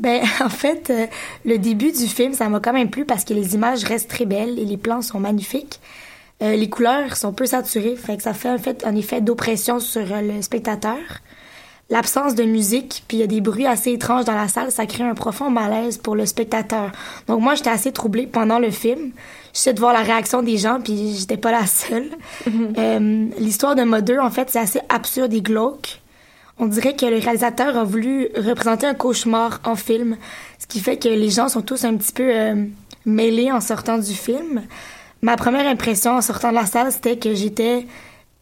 Ben, 0.00 0.22
en 0.40 0.48
fait, 0.48 0.90
euh, 0.90 1.06
le 1.44 1.56
début 1.56 1.92
du 1.92 2.06
film, 2.06 2.34
ça 2.34 2.48
m'a 2.48 2.60
quand 2.60 2.72
même 2.72 2.90
plu 2.90 3.04
parce 3.04 3.24
que 3.24 3.32
les 3.32 3.54
images 3.54 3.84
restent 3.84 4.10
très 4.10 4.26
belles 4.26 4.58
et 4.58 4.64
les 4.64 4.76
plans 4.76 5.00
sont 5.02 5.20
magnifiques. 5.20 5.80
Euh, 6.42 6.56
les 6.56 6.68
couleurs 6.68 7.16
sont 7.16 7.32
peu 7.32 7.46
saturées, 7.46 7.96
fait 7.96 8.16
que 8.16 8.22
ça 8.22 8.34
fait 8.34 8.50
en 8.50 8.58
fait 8.58 8.84
un 8.84 8.96
effet 8.96 9.20
d'oppression 9.20 9.78
sur 9.78 10.12
euh, 10.12 10.20
le 10.20 10.42
spectateur. 10.42 10.98
L'absence 11.90 12.34
de 12.34 12.44
musique, 12.44 13.04
puis 13.06 13.18
il 13.18 13.20
y 13.20 13.22
a 13.22 13.26
des 13.28 13.40
bruits 13.40 13.66
assez 13.66 13.92
étranges 13.92 14.24
dans 14.24 14.34
la 14.34 14.48
salle, 14.48 14.72
ça 14.72 14.84
crée 14.86 15.04
un 15.04 15.14
profond 15.14 15.48
malaise 15.48 15.98
pour 15.98 16.16
le 16.16 16.26
spectateur. 16.26 16.90
Donc 17.28 17.40
moi, 17.40 17.54
j'étais 17.54 17.70
assez 17.70 17.92
troublée 17.92 18.26
pendant 18.26 18.58
le 18.58 18.70
film. 18.70 19.12
J'essayais 19.54 19.74
de 19.74 19.80
voir 19.80 19.92
la 19.92 20.02
réaction 20.02 20.42
des 20.42 20.58
gens, 20.58 20.80
puis 20.82 21.14
j'étais 21.16 21.36
pas 21.36 21.52
la 21.52 21.66
seule. 21.66 22.10
Euh, 22.76 23.26
L'histoire 23.38 23.76
de 23.76 23.82
Mother, 23.82 24.22
en 24.22 24.30
fait, 24.30 24.50
c'est 24.50 24.58
assez 24.58 24.80
absurde 24.88 25.32
et 25.32 25.40
glauque. 25.40 26.00
On 26.58 26.66
dirait 26.66 26.94
que 26.94 27.06
le 27.06 27.18
réalisateur 27.18 27.76
a 27.76 27.84
voulu 27.84 28.28
représenter 28.36 28.86
un 28.86 28.94
cauchemar 28.94 29.60
en 29.64 29.76
film, 29.76 30.16
ce 30.58 30.66
qui 30.66 30.80
fait 30.80 30.96
que 30.98 31.08
les 31.08 31.30
gens 31.30 31.48
sont 31.48 31.62
tous 31.62 31.84
un 31.84 31.96
petit 31.96 32.12
peu 32.12 32.28
euh, 32.28 32.64
mêlée 33.06 33.50
en 33.52 33.60
sortant 33.60 33.98
du 33.98 34.12
film. 34.12 34.62
Ma 35.22 35.36
première 35.36 35.66
impression 35.66 36.12
en 36.12 36.20
sortant 36.20 36.50
de 36.50 36.56
la 36.56 36.66
salle, 36.66 36.90
c'était 36.92 37.16
que 37.16 37.34
j'étais 37.34 37.86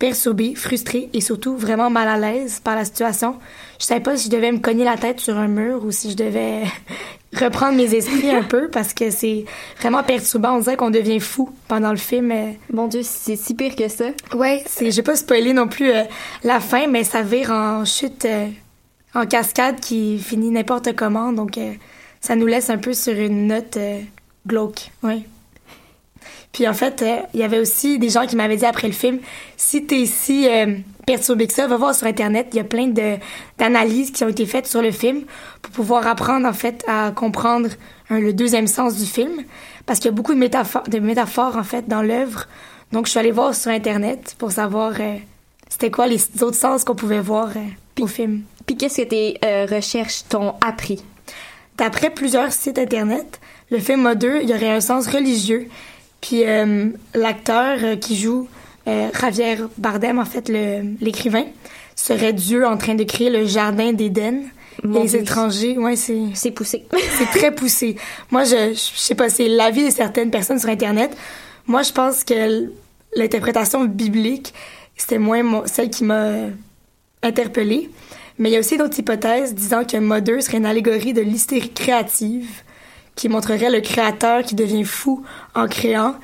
perturbée, 0.02 0.56
frustrée 0.56 1.10
et 1.12 1.20
surtout 1.20 1.56
vraiment 1.56 1.88
mal 1.88 2.08
à 2.08 2.18
l'aise 2.18 2.58
par 2.58 2.74
la 2.74 2.84
situation. 2.84 3.36
Je 3.78 3.86
savais 3.86 4.00
pas 4.00 4.16
si 4.16 4.24
je 4.24 4.30
devais 4.30 4.50
me 4.50 4.58
cogner 4.58 4.82
la 4.82 4.96
tête 4.96 5.20
sur 5.20 5.38
un 5.38 5.46
mur 5.46 5.84
ou 5.84 5.92
si 5.92 6.10
je 6.10 6.16
devais 6.16 6.64
reprendre 7.32 7.76
mes 7.76 7.94
esprits 7.94 8.32
un 8.32 8.42
peu 8.42 8.68
parce 8.68 8.94
que 8.94 9.10
c'est 9.10 9.44
vraiment 9.78 10.02
perturbant. 10.02 10.56
On 10.56 10.58
dirait 10.58 10.76
qu'on 10.76 10.90
devient 10.90 11.20
fou 11.20 11.50
pendant 11.68 11.92
le 11.92 11.98
film. 11.98 12.34
Mon 12.72 12.88
Dieu, 12.88 13.02
c'est 13.04 13.36
si 13.36 13.54
pire 13.54 13.76
que 13.76 13.86
ça. 13.86 14.06
Ouais, 14.34 14.64
c'est, 14.66 14.90
je 14.90 14.96
vais 14.96 15.02
pas 15.04 15.14
spoiler 15.14 15.52
non 15.52 15.68
plus 15.68 15.92
euh, 15.92 16.02
la 16.42 16.58
fin, 16.58 16.88
mais 16.88 17.04
ça 17.04 17.22
vire 17.22 17.52
en 17.52 17.84
chute, 17.84 18.24
euh, 18.24 18.48
en 19.14 19.24
cascade 19.26 19.78
qui 19.78 20.18
finit 20.18 20.50
n'importe 20.50 20.96
comment. 20.96 21.32
Donc, 21.32 21.58
euh, 21.58 21.74
ça 22.20 22.34
nous 22.34 22.46
laisse 22.46 22.70
un 22.70 22.78
peu 22.78 22.92
sur 22.92 23.16
une 23.16 23.46
note 23.46 23.78
glauque. 24.48 24.90
Ouais. 25.04 25.22
Puis 26.52 26.68
en 26.68 26.74
fait, 26.74 27.02
euh, 27.02 27.16
il 27.34 27.40
y 27.40 27.42
avait 27.42 27.58
aussi 27.58 27.98
des 27.98 28.10
gens 28.10 28.26
qui 28.26 28.36
m'avaient 28.36 28.56
dit 28.56 28.66
après 28.66 28.86
le 28.86 28.92
film, 28.92 29.18
si 29.56 29.84
t'es 29.86 30.04
si 30.06 30.46
euh, 30.48 30.76
perturbé 31.06 31.46
que 31.46 31.52
ça, 31.54 31.66
va 31.66 31.76
voir 31.76 31.94
sur 31.94 32.06
Internet, 32.06 32.48
il 32.52 32.56
y 32.56 32.60
a 32.60 32.64
plein 32.64 32.88
de, 32.88 33.16
d'analyses 33.58 34.10
qui 34.10 34.24
ont 34.24 34.28
été 34.28 34.46
faites 34.46 34.66
sur 34.66 34.82
le 34.82 34.90
film 34.90 35.22
pour 35.62 35.72
pouvoir 35.72 36.06
apprendre 36.06 36.46
en 36.46 36.52
fait 36.52 36.84
à 36.86 37.10
comprendre 37.10 37.70
hein, 38.10 38.20
le 38.20 38.32
deuxième 38.32 38.66
sens 38.66 38.96
du 38.96 39.06
film, 39.06 39.44
parce 39.86 39.98
qu'il 39.98 40.10
y 40.10 40.14
a 40.14 40.16
beaucoup 40.16 40.34
de 40.34 40.38
métaphores, 40.38 40.84
de 40.84 40.98
métaphores 40.98 41.56
en 41.56 41.64
fait 41.64 41.88
dans 41.88 42.02
l'œuvre. 42.02 42.46
Donc 42.92 43.06
je 43.06 43.10
suis 43.10 43.18
allée 43.18 43.30
voir 43.30 43.54
sur 43.54 43.70
Internet 43.70 44.36
pour 44.38 44.52
savoir 44.52 44.92
euh, 45.00 45.16
c'était 45.68 45.90
quoi 45.90 46.06
les 46.06 46.22
autres 46.42 46.56
sens 46.56 46.84
qu'on 46.84 46.94
pouvait 46.94 47.20
voir 47.20 47.48
euh, 47.56 48.02
au 48.02 48.06
film. 48.06 48.42
Puis 48.66 48.76
qu'est-ce 48.76 49.02
que 49.02 49.08
tes 49.08 49.38
euh, 49.44 49.66
recherches 49.68 50.24
t'ont 50.28 50.54
appris? 50.60 51.02
D'après 51.78 52.10
plusieurs 52.10 52.52
sites 52.52 52.78
internet, 52.78 53.40
le 53.70 53.78
film 53.78 54.06
A2, 54.06 54.40
il 54.42 54.50
y 54.50 54.54
aurait 54.54 54.70
un 54.70 54.82
sens 54.82 55.06
religieux. 55.06 55.68
Puis 56.22 56.44
euh, 56.46 56.86
l'acteur 57.14 57.76
euh, 57.82 57.96
qui 57.96 58.16
joue 58.16 58.48
euh, 58.88 59.08
Javier 59.20 59.56
Bardem, 59.76 60.18
en 60.18 60.24
fait, 60.24 60.48
le- 60.48 60.96
l'écrivain, 61.00 61.44
serait 61.94 62.32
Dieu 62.32 62.66
en 62.66 62.78
train 62.78 62.94
de 62.94 63.04
créer 63.04 63.28
le 63.28 63.44
jardin 63.44 63.92
d'Éden. 63.92 64.44
Les 64.82 65.04
Dieu. 65.06 65.20
étrangers, 65.20 65.76
ouais, 65.76 65.96
c'est 65.96 66.18
C'est 66.34 66.50
poussé. 66.52 66.86
c'est 67.18 67.26
très 67.38 67.54
poussé. 67.54 67.96
Moi, 68.30 68.44
je, 68.44 68.72
je 68.72 68.98
sais 68.98 69.14
pas, 69.14 69.28
c'est 69.28 69.46
l'avis 69.48 69.84
de 69.84 69.90
certaines 69.90 70.30
personnes 70.30 70.58
sur 70.58 70.70
Internet. 70.70 71.14
Moi, 71.66 71.82
je 71.82 71.92
pense 71.92 72.24
que 72.24 72.70
l'interprétation 73.14 73.84
biblique, 73.84 74.54
c'était 74.96 75.18
moins 75.18 75.42
mon- 75.42 75.66
celle 75.66 75.90
qui 75.90 76.04
m'a 76.04 76.30
interpellée. 77.22 77.90
Mais 78.38 78.48
il 78.48 78.52
y 78.52 78.56
a 78.56 78.60
aussi 78.60 78.78
d'autres 78.78 78.98
hypothèses 78.98 79.54
disant 79.54 79.84
que 79.84 79.98
Mother 79.98 80.42
serait 80.42 80.56
une 80.58 80.66
allégorie 80.66 81.12
de 81.12 81.20
l'hystérie 81.20 81.70
créative 81.70 82.48
qui 83.14 83.28
montrerait 83.28 83.70
le 83.70 83.80
créateur 83.80 84.42
qui 84.42 84.54
devient 84.54 84.84
fou 84.84 85.24
en 85.54 85.66
créant, 85.66 86.14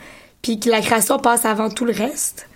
puis 0.43 0.59
que 0.59 0.71
la 0.71 0.81
création 0.81 1.19
passe 1.19 1.45
avant 1.45 1.71
tout 1.71 1.85
le 1.85 1.93
reste. 1.93 2.49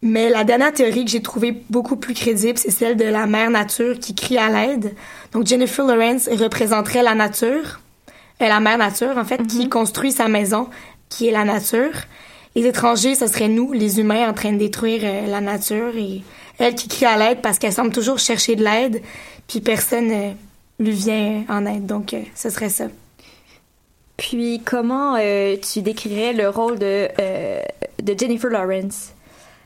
Mais 0.00 0.30
la 0.30 0.42
dernière 0.42 0.72
théorie 0.72 1.04
que 1.04 1.10
j'ai 1.10 1.22
trouvée 1.22 1.62
beaucoup 1.70 1.96
plus 1.96 2.14
crédible, 2.14 2.58
c'est 2.58 2.70
celle 2.70 2.96
de 2.96 3.04
la 3.04 3.26
mère 3.26 3.50
nature 3.50 3.98
qui 4.00 4.14
crie 4.14 4.38
à 4.38 4.48
l'aide. 4.48 4.94
Donc 5.32 5.46
Jennifer 5.46 5.86
Lawrence 5.86 6.28
représenterait 6.28 7.04
la 7.04 7.14
nature, 7.14 7.80
euh, 8.40 8.48
la 8.48 8.58
mère 8.58 8.78
nature 8.78 9.16
en 9.16 9.24
fait, 9.24 9.46
qui 9.46 9.68
construit 9.68 10.10
sa 10.10 10.26
maison, 10.26 10.68
qui 11.08 11.28
est 11.28 11.32
la 11.32 11.44
nature. 11.44 11.92
Les 12.54 12.66
étrangers, 12.66 13.14
ce 13.14 13.26
serait 13.26 13.48
nous, 13.48 13.72
les 13.72 14.00
humains, 14.00 14.28
en 14.28 14.34
train 14.34 14.52
de 14.52 14.58
détruire 14.58 15.02
euh, 15.04 15.26
la 15.26 15.40
nature 15.40 15.96
et 15.96 16.22
elle 16.58 16.74
qui 16.74 16.88
crie 16.88 17.06
à 17.06 17.16
l'aide 17.16 17.40
parce 17.40 17.58
qu'elle 17.58 17.72
semble 17.72 17.92
toujours 17.92 18.18
chercher 18.18 18.56
de 18.56 18.64
l'aide, 18.64 19.02
puis 19.48 19.60
personne 19.60 20.10
euh, 20.10 20.32
lui 20.78 20.92
vient 20.92 21.44
en 21.48 21.64
aide. 21.66 21.86
Donc 21.86 22.12
euh, 22.12 22.22
ce 22.34 22.50
serait 22.50 22.68
ça. 22.68 22.88
Puis 24.22 24.60
comment 24.64 25.16
euh, 25.18 25.56
tu 25.56 25.82
décrirais 25.82 26.32
le 26.32 26.48
rôle 26.48 26.78
de, 26.78 27.08
euh, 27.20 27.60
de 28.00 28.14
Jennifer 28.16 28.48
Lawrence? 28.50 29.10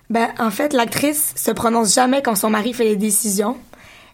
Ben, 0.09 0.29
en 0.38 0.51
fait, 0.51 0.73
l'actrice 0.73 1.35
se 1.37 1.51
prononce 1.51 1.95
jamais 1.95 2.23
quand 2.23 2.37
son 2.37 2.49
mari 2.49 2.73
fait 2.73 2.85
des 2.88 2.97
décisions. 2.97 3.59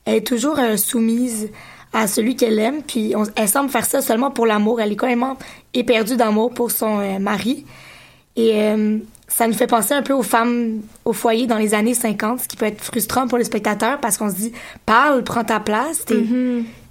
Elle 0.05 0.16
est 0.16 0.26
toujours 0.26 0.59
euh, 0.59 0.76
soumise 0.76 1.48
à 1.92 2.09
celui 2.09 2.35
qu'elle 2.35 2.59
aime, 2.59 2.83
puis 2.83 3.14
on- 3.14 3.22
elle 3.37 3.48
semble 3.48 3.70
faire 3.70 3.85
ça 3.85 4.00
seulement 4.02 4.33
pour 4.33 4.44
l'amour. 4.46 4.81
Elle 4.81 4.90
est 4.90 4.96
complètement 4.96 5.37
éperdue 5.74 6.16
d'amour 6.16 6.52
pour 6.52 6.72
son 6.72 7.18
mari. 7.20 7.64
Et 8.35 8.55
ça 9.28 9.46
nous 9.46 9.52
fait 9.55 9.66
penser 9.66 9.92
un 9.94 10.02
peu 10.02 10.14
aux 10.14 10.22
femmes 10.22 10.81
au 11.05 11.12
foyer 11.12 11.46
dans 11.46 11.59
les 11.59 11.74
années 11.74 11.92
50, 11.94 12.40
ce 12.40 12.48
qui 12.48 12.57
peut 12.57 12.64
être 12.66 12.83
frustrant 12.83 13.28
pour 13.28 13.37
le 13.38 13.44
spectateur 13.44 14.00
parce 14.00 14.16
qu'on 14.16 14.31
se 14.31 14.35
dit 14.37 14.52
parle, 14.87 15.22
prends 15.22 15.44
ta 15.44 15.61
place, 15.61 16.05
t'es 16.07 16.14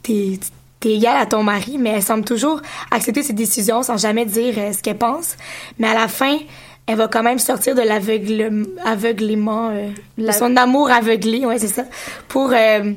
t'es 0.04 0.40
t'es 0.82 0.90
égal 0.90 1.16
à 1.16 1.26
ton 1.26 1.44
mari, 1.44 1.78
mais 1.80 1.92
elle 1.92 2.04
semble 2.04 2.26
toujours 2.26 2.60
accepter 2.92 3.24
ses 3.24 3.32
décisions 3.34 3.82
sans 3.84 3.96
jamais 3.98 4.26
dire 4.26 4.56
euh, 4.58 4.74
ce 4.74 4.82
qu'elle 4.84 4.98
pense. 4.98 5.38
Mais 5.80 5.88
à 5.88 5.94
la 5.94 6.10
fin, 6.10 6.38
elle 6.88 6.98
va 6.98 7.08
quand 7.08 7.24
même 7.24 7.40
sortir 7.40 7.74
de 7.76 7.82
l'aveugle- 7.82 8.68
aveuglément, 8.84 9.70
euh, 9.70 9.88
La- 10.18 10.34
son 10.34 10.58
amour 10.58 10.92
aveuglé, 10.92 11.46
ouais, 11.46 11.60
c'est 11.60 11.68
ça, 11.68 11.84
pour 12.28 12.52
euh, 12.54 12.92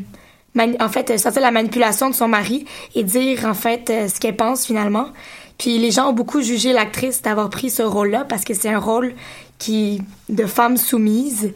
en 0.59 0.89
fait 0.89 1.19
sortir 1.19 1.41
de 1.43 1.47
la 1.47 1.51
manipulation 1.53 2.11
de 2.11 2.15
son 2.15 2.27
mari 2.29 2.65
et 2.95 3.05
dire 3.05 3.45
en 3.45 3.55
fait 3.55 3.91
euh, 3.91 4.09
ce 4.09 4.19
qu'elle 4.19 4.37
pense 4.37 4.65
finalement. 4.67 5.07
Puis 5.59 5.79
les 5.79 5.93
gens 5.93 6.09
ont 6.09 6.13
beaucoup 6.13 6.43
jugé 6.43 6.73
l'actrice 6.73 7.23
d'avoir 7.23 7.49
pris 7.51 7.71
ce 7.71 7.83
rôle-là 7.83 8.25
parce 8.29 8.43
que 8.45 8.55
c'est 8.55 8.71
un 8.71 8.79
rôle 8.81 9.15
qui 9.59 10.03
de 10.29 10.47
femme 10.47 10.77
soumise 10.77 11.53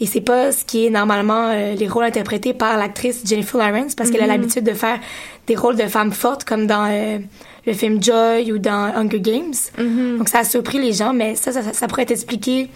et 0.00 0.06
c'est 0.06 0.20
pas 0.20 0.52
ce 0.52 0.64
qui 0.64 0.86
est 0.86 0.90
normalement 0.90 1.48
euh, 1.50 1.74
les 1.74 1.88
rôles 1.88 2.04
interprétés 2.04 2.54
par 2.54 2.76
l'actrice 2.76 3.22
Jennifer 3.24 3.58
Lawrence 3.58 3.94
parce 3.94 4.10
qu'elle 4.10 4.20
a 4.22 4.26
Mhm. 4.26 4.30
l'habitude 4.32 4.64
de 4.64 4.72
faire 4.74 4.98
des 5.46 5.54
rôles 5.56 5.76
de 5.76 5.86
femmes 5.86 6.12
fortes 6.12 6.44
comme 6.44 6.66
dans 6.66 6.86
euh, 6.90 7.18
le 7.66 7.72
film 7.72 8.02
Joy 8.02 8.50
ou 8.52 8.58
dans 8.58 8.92
Hunger 8.96 9.20
Games. 9.20 9.54
Mhm. 9.78 10.18
Donc 10.18 10.28
ça 10.28 10.40
a 10.40 10.44
surpris 10.44 10.78
les 10.80 10.92
gens, 10.92 11.12
mais 11.12 11.34
ça, 11.34 11.52
ça, 11.52 11.72
ça 11.72 11.86
pourrait 11.88 12.02
être 12.02 12.10
expliqué 12.10 12.68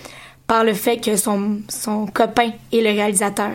par 0.47 0.63
le 0.65 0.75
fait 0.75 0.99
que 0.99 1.17
son, 1.17 1.59
son 1.69 2.07
copain 2.07 2.51
est 2.73 2.81
le 2.81 2.91
réalisateur. 2.91 3.51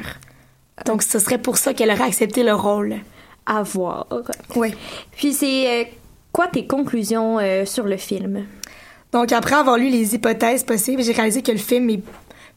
Donc 0.85 1.03
ce 1.03 1.19
serait 1.19 1.37
pour 1.37 1.57
ça 1.57 1.73
qu'elle 1.73 1.91
aurait 1.91 2.03
accepté 2.03 2.43
le 2.43 2.53
rôle. 2.53 2.95
À 3.45 3.63
voir. 3.63 4.07
Oui. 4.55 4.73
Puis 5.17 5.33
c'est 5.33 5.67
euh, 5.67 5.83
quoi 6.31 6.47
tes 6.47 6.65
conclusions 6.67 7.37
sur 7.65 7.85
le 7.85 7.97
film? 7.97 8.45
Donc, 9.11 9.33
après 9.33 9.55
avoir 9.55 9.77
lu 9.77 9.89
les 9.89 10.15
hypothèses 10.15 10.63
possibles, 10.63 11.03
j'ai 11.03 11.11
réalisé 11.11 11.41
que 11.41 11.51
le 11.51 11.57
film 11.57 11.89
est 11.89 11.99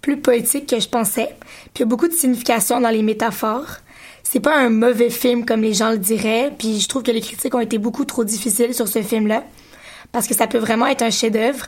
plus 0.04 0.18
poétique 0.18 0.68
que 0.68 0.78
je 0.78 0.86
pensais. 0.86 1.34
Puis 1.72 1.76
il 1.76 1.80
y 1.80 1.82
a 1.84 1.86
beaucoup 1.86 2.08
de 2.08 2.12
signification 2.12 2.78
dans 2.78 2.90
les 2.90 3.02
métaphores. 3.02 3.78
C'est 4.22 4.38
pas 4.38 4.54
un 4.54 4.68
mauvais 4.68 5.08
film 5.08 5.46
comme 5.46 5.62
les 5.62 5.72
gens 5.72 5.92
le 5.92 5.96
diraient. 5.96 6.52
Puis 6.58 6.80
je 6.80 6.88
trouve 6.88 7.02
que 7.02 7.10
les 7.10 7.22
critiques 7.22 7.54
ont 7.54 7.60
été 7.60 7.78
beaucoup 7.78 8.04
trop 8.04 8.22
difficiles 8.22 8.74
sur 8.74 8.86
ce 8.86 9.00
film-là. 9.00 9.44
Parce 10.12 10.26
que 10.26 10.34
ça 10.34 10.46
peut 10.46 10.58
vraiment 10.58 10.86
être 10.86 11.00
un 11.00 11.08
chef-d'œuvre. 11.08 11.64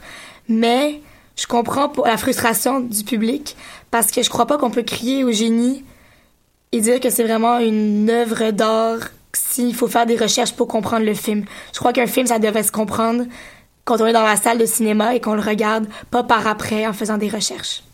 Mais 0.50 1.00
je 1.34 1.46
comprends 1.46 1.90
la 2.04 2.18
frustration 2.18 2.80
du 2.80 3.04
public. 3.04 3.56
Parce 3.90 4.10
que 4.10 4.22
je 4.22 4.28
crois 4.28 4.46
pas 4.46 4.58
qu'on 4.58 4.70
peut 4.70 4.82
crier 4.82 5.24
au 5.24 5.32
génie 5.32 5.82
et 6.72 6.82
dire 6.82 7.00
que 7.00 7.08
c'est 7.08 7.24
vraiment 7.24 7.58
une 7.58 8.10
œuvre 8.10 8.50
d'art 8.50 8.98
s'il 9.32 9.74
faut 9.74 9.88
faire 9.88 10.04
des 10.04 10.16
recherches 10.16 10.52
pour 10.52 10.68
comprendre 10.68 11.06
le 11.06 11.14
film. 11.14 11.46
Je 11.72 11.78
crois 11.78 11.94
qu'un 11.94 12.06
film, 12.06 12.26
ça 12.26 12.38
devrait 12.38 12.64
se 12.64 12.72
comprendre 12.72 13.24
quand 13.86 13.98
on 14.02 14.06
est 14.06 14.12
dans 14.12 14.24
la 14.24 14.36
salle 14.36 14.58
de 14.58 14.66
cinéma 14.66 15.14
et 15.14 15.22
qu'on 15.22 15.36
le 15.36 15.40
regarde, 15.40 15.86
pas 16.10 16.22
par 16.22 16.46
après 16.46 16.86
en 16.86 16.92
faisant 16.92 17.16
des 17.16 17.30
recherches. 17.30 17.85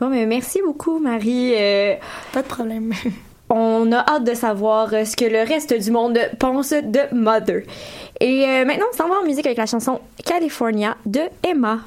Bon, 0.00 0.08
mais 0.08 0.26
merci 0.26 0.60
beaucoup, 0.64 0.98
Marie. 0.98 1.54
Euh, 1.54 1.94
Pas 2.32 2.42
de 2.42 2.48
problème. 2.48 2.92
on 3.50 3.92
a 3.92 3.98
hâte 3.98 4.24
de 4.24 4.34
savoir 4.34 4.92
euh, 4.92 5.04
ce 5.04 5.16
que 5.16 5.24
le 5.24 5.46
reste 5.46 5.72
du 5.74 5.90
monde 5.90 6.18
pense 6.38 6.70
de 6.70 7.14
Mother. 7.14 7.62
Et 8.20 8.44
euh, 8.44 8.64
maintenant, 8.64 8.86
on 8.92 8.96
s'en 8.96 9.08
va 9.08 9.20
en 9.20 9.24
musique 9.24 9.46
avec 9.46 9.58
la 9.58 9.66
chanson 9.66 10.00
California 10.24 10.96
de 11.06 11.20
Emma. 11.42 11.80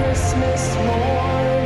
Christmas 0.00 0.76
morning. 0.76 1.59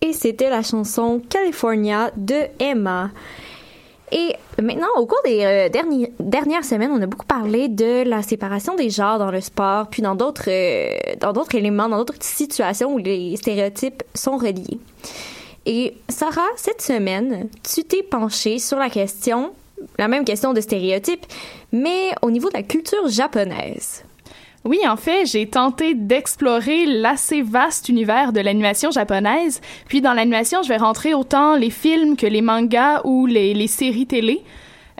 Et 0.00 0.12
c'était 0.12 0.50
la 0.50 0.62
chanson 0.62 1.20
California 1.28 2.10
de 2.16 2.46
Emma. 2.60 3.10
Et 4.12 4.34
maintenant, 4.62 4.86
au 4.96 5.06
cours 5.06 5.20
des 5.24 5.44
euh, 5.44 5.68
dernières 6.20 6.64
semaines, 6.64 6.90
on 6.92 7.02
a 7.02 7.06
beaucoup 7.06 7.26
parlé 7.26 7.68
de 7.68 8.08
la 8.08 8.22
séparation 8.22 8.74
des 8.74 8.90
genres 8.90 9.18
dans 9.18 9.30
le 9.30 9.40
sport, 9.40 9.88
puis 9.88 10.02
dans 10.02 10.14
d'autres 10.14 10.48
euh, 10.48 10.96
dans 11.20 11.32
d'autres 11.32 11.54
éléments, 11.56 11.88
dans 11.88 11.98
d'autres 11.98 12.14
situations 12.20 12.94
où 12.94 12.98
les 12.98 13.36
stéréotypes 13.36 14.02
sont 14.14 14.38
reliés. 14.38 14.78
Et 15.66 15.94
Sarah, 16.08 16.48
cette 16.56 16.80
semaine, 16.80 17.48
tu 17.62 17.84
t'es 17.84 18.02
penchée 18.02 18.58
sur 18.58 18.78
la 18.78 18.88
question, 18.88 19.52
la 19.98 20.08
même 20.08 20.24
question 20.24 20.54
de 20.54 20.60
stéréotypes, 20.60 21.26
mais 21.72 22.12
au 22.22 22.30
niveau 22.30 22.48
de 22.48 22.54
la 22.54 22.62
culture 22.62 23.08
japonaise. 23.08 24.04
Oui, 24.64 24.80
en 24.86 24.96
fait, 24.96 25.24
j'ai 25.24 25.46
tenté 25.46 25.94
d'explorer 25.94 26.84
l'assez 26.86 27.42
vaste 27.42 27.88
univers 27.88 28.32
de 28.32 28.40
l'animation 28.40 28.90
japonaise. 28.90 29.60
Puis 29.86 30.00
dans 30.00 30.12
l'animation, 30.12 30.62
je 30.62 30.68
vais 30.68 30.76
rentrer 30.76 31.14
autant 31.14 31.54
les 31.54 31.70
films 31.70 32.16
que 32.16 32.26
les 32.26 32.42
mangas 32.42 33.02
ou 33.04 33.26
les, 33.26 33.66
séries 33.66 34.06
télé. 34.06 34.42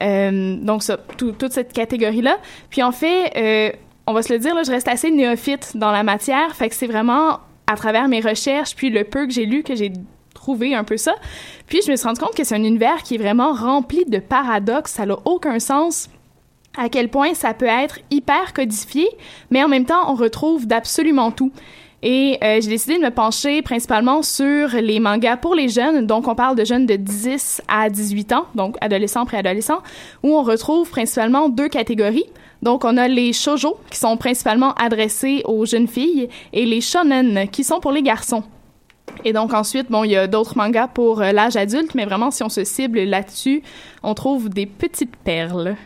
Euh, 0.00 0.56
donc 0.56 0.82
toute 1.16 1.52
cette 1.52 1.72
catégorie-là. 1.72 2.38
Puis 2.70 2.82
en 2.82 2.92
fait, 2.92 3.32
euh, 3.36 3.72
on 4.06 4.12
va 4.12 4.22
se 4.22 4.32
le 4.32 4.38
dire, 4.38 4.54
là, 4.54 4.62
je 4.62 4.70
reste 4.70 4.88
assez 4.88 5.10
néophyte 5.10 5.76
dans 5.76 5.90
la 5.90 6.04
matière. 6.04 6.54
Fait 6.54 6.68
que 6.68 6.74
c'est 6.74 6.86
vraiment 6.86 7.40
à 7.66 7.76
travers 7.76 8.08
mes 8.08 8.20
recherches, 8.20 8.74
puis 8.74 8.90
le 8.90 9.04
peu 9.04 9.26
que 9.26 9.32
j'ai 9.32 9.44
lu, 9.44 9.62
que 9.62 9.74
j'ai 9.74 9.92
trouvé 10.34 10.74
un 10.74 10.84
peu 10.84 10.96
ça. 10.96 11.14
Puis 11.66 11.80
je 11.84 11.90
me 11.90 11.96
suis 11.96 12.06
rendu 12.06 12.20
compte 12.20 12.34
que 12.34 12.44
c'est 12.44 12.54
un 12.54 12.62
univers 12.62 13.02
qui 13.02 13.16
est 13.16 13.18
vraiment 13.18 13.52
rempli 13.52 14.04
de 14.06 14.18
paradoxes. 14.18 14.92
Ça 14.92 15.04
n'a 15.04 15.18
aucun 15.26 15.58
sens 15.58 16.08
à 16.78 16.88
quel 16.88 17.08
point 17.08 17.34
ça 17.34 17.52
peut 17.54 17.66
être 17.66 17.98
hyper 18.10 18.54
codifié, 18.54 19.08
mais 19.50 19.62
en 19.62 19.68
même 19.68 19.84
temps, 19.84 20.10
on 20.10 20.14
retrouve 20.14 20.66
d'absolument 20.66 21.30
tout. 21.30 21.52
Et 22.02 22.38
euh, 22.44 22.60
j'ai 22.60 22.68
décidé 22.68 22.96
de 22.96 23.02
me 23.02 23.10
pencher 23.10 23.60
principalement 23.60 24.22
sur 24.22 24.68
les 24.68 25.00
mangas 25.00 25.36
pour 25.36 25.56
les 25.56 25.68
jeunes. 25.68 26.06
Donc, 26.06 26.28
on 26.28 26.36
parle 26.36 26.54
de 26.54 26.64
jeunes 26.64 26.86
de 26.86 26.94
10 26.94 27.62
à 27.66 27.90
18 27.90 28.32
ans, 28.32 28.46
donc 28.54 28.76
adolescents, 28.80 29.26
préadolescents, 29.26 29.82
où 30.22 30.36
on 30.36 30.42
retrouve 30.42 30.88
principalement 30.88 31.48
deux 31.48 31.68
catégories. 31.68 32.26
Donc, 32.62 32.84
on 32.84 32.96
a 32.96 33.08
les 33.08 33.32
shoujo, 33.32 33.78
qui 33.90 33.98
sont 33.98 34.16
principalement 34.16 34.74
adressés 34.74 35.42
aux 35.44 35.66
jeunes 35.66 35.88
filles, 35.88 36.28
et 36.52 36.64
les 36.64 36.80
shonen, 36.80 37.48
qui 37.50 37.64
sont 37.64 37.80
pour 37.80 37.90
les 37.90 38.02
garçons. 38.02 38.44
Et 39.24 39.32
donc 39.32 39.52
ensuite, 39.52 39.90
bon, 39.90 40.04
il 40.04 40.12
y 40.12 40.16
a 40.16 40.26
d'autres 40.26 40.56
mangas 40.56 40.88
pour 40.88 41.20
euh, 41.20 41.32
l'âge 41.32 41.56
adulte, 41.56 41.94
mais 41.94 42.04
vraiment, 42.04 42.30
si 42.30 42.42
on 42.42 42.48
se 42.48 42.64
cible 42.64 43.00
là-dessus, 43.00 43.62
on 44.02 44.14
trouve 44.14 44.48
des 44.48 44.66
petites 44.66 45.16
perles. 45.16 45.76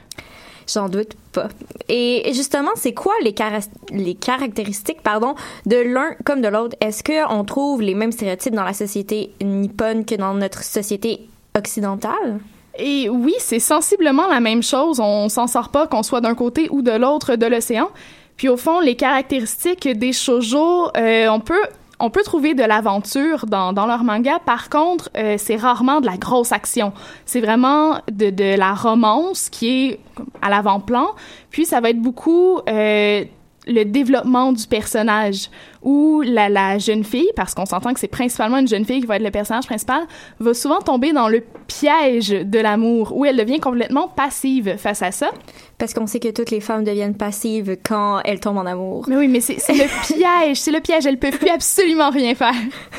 J'en 0.72 0.88
doute 0.88 1.14
pas. 1.32 1.48
Et 1.88 2.30
justement, 2.32 2.70
c'est 2.76 2.94
quoi 2.94 3.12
les, 3.22 3.32
cara- 3.34 3.58
les 3.90 4.14
caractéristiques 4.14 5.02
pardon, 5.02 5.34
de 5.66 5.76
l'un 5.76 6.14
comme 6.24 6.40
de 6.40 6.48
l'autre? 6.48 6.76
Est-ce 6.80 7.02
qu'on 7.02 7.44
trouve 7.44 7.82
les 7.82 7.94
mêmes 7.94 8.12
stéréotypes 8.12 8.54
dans 8.54 8.64
la 8.64 8.72
société 8.72 9.32
nippone 9.42 10.04
que 10.04 10.14
dans 10.14 10.34
notre 10.34 10.62
société 10.62 11.28
occidentale? 11.58 12.40
Et 12.78 13.08
oui, 13.10 13.34
c'est 13.38 13.58
sensiblement 13.58 14.26
la 14.28 14.40
même 14.40 14.62
chose. 14.62 14.98
On 15.00 15.28
s'en 15.28 15.46
sort 15.46 15.68
pas 15.68 15.86
qu'on 15.86 16.02
soit 16.02 16.20
d'un 16.22 16.34
côté 16.34 16.68
ou 16.70 16.80
de 16.80 16.92
l'autre 16.92 17.36
de 17.36 17.46
l'océan. 17.46 17.90
Puis 18.36 18.48
au 18.48 18.56
fond, 18.56 18.80
les 18.80 18.96
caractéristiques 18.96 19.86
des 19.86 20.12
shoujo, 20.12 20.88
euh, 20.96 21.28
on 21.28 21.40
peut 21.40 21.62
on 22.02 22.10
peut 22.10 22.24
trouver 22.24 22.54
de 22.54 22.64
l'aventure 22.64 23.46
dans, 23.46 23.72
dans 23.72 23.86
leur 23.86 24.02
manga. 24.02 24.40
Par 24.44 24.68
contre, 24.68 25.08
euh, 25.16 25.36
c'est 25.38 25.54
rarement 25.54 26.00
de 26.00 26.06
la 26.06 26.16
grosse 26.16 26.50
action. 26.50 26.92
C'est 27.26 27.40
vraiment 27.40 28.00
de, 28.10 28.30
de 28.30 28.56
la 28.56 28.74
romance 28.74 29.48
qui 29.48 29.68
est 29.68 30.00
à 30.42 30.50
l'avant-plan. 30.50 31.06
Puis 31.50 31.64
ça 31.64 31.80
va 31.80 31.90
être 31.90 32.02
beaucoup 32.02 32.58
euh, 32.68 33.24
le 33.68 33.84
développement 33.84 34.52
du 34.52 34.66
personnage 34.66 35.48
où 35.82 36.22
la, 36.24 36.48
la 36.48 36.78
jeune 36.78 37.04
fille, 37.04 37.30
parce 37.36 37.54
qu'on 37.54 37.66
s'entend 37.66 37.92
que 37.92 38.00
c'est 38.00 38.08
principalement 38.08 38.58
une 38.58 38.68
jeune 38.68 38.84
fille 38.84 39.00
qui 39.00 39.06
va 39.06 39.16
être 39.16 39.22
le 39.22 39.30
personnage 39.30 39.66
principal, 39.66 40.02
va 40.38 40.54
souvent 40.54 40.80
tomber 40.80 41.12
dans 41.12 41.28
le 41.28 41.42
piège 41.66 42.30
de 42.30 42.58
l'amour, 42.58 43.16
où 43.16 43.24
elle 43.24 43.36
devient 43.36 43.60
complètement 43.60 44.08
passive 44.08 44.76
face 44.76 45.02
à 45.02 45.10
ça. 45.10 45.30
Parce 45.78 45.94
qu'on 45.94 46.06
sait 46.06 46.20
que 46.20 46.28
toutes 46.28 46.50
les 46.50 46.60
femmes 46.60 46.84
deviennent 46.84 47.16
passives 47.16 47.76
quand 47.84 48.20
elles 48.24 48.38
tombent 48.38 48.58
en 48.58 48.66
amour. 48.66 49.04
Mais 49.08 49.16
oui, 49.16 49.26
mais 49.26 49.40
c'est 49.40 49.56
le 49.56 50.06
piège, 50.06 50.60
c'est 50.60 50.70
le 50.70 50.80
piège, 50.80 51.06
elles 51.06 51.18
peuvent 51.18 51.38
plus 51.38 51.48
absolument 51.48 52.10
rien 52.10 52.34
faire. 52.36 52.54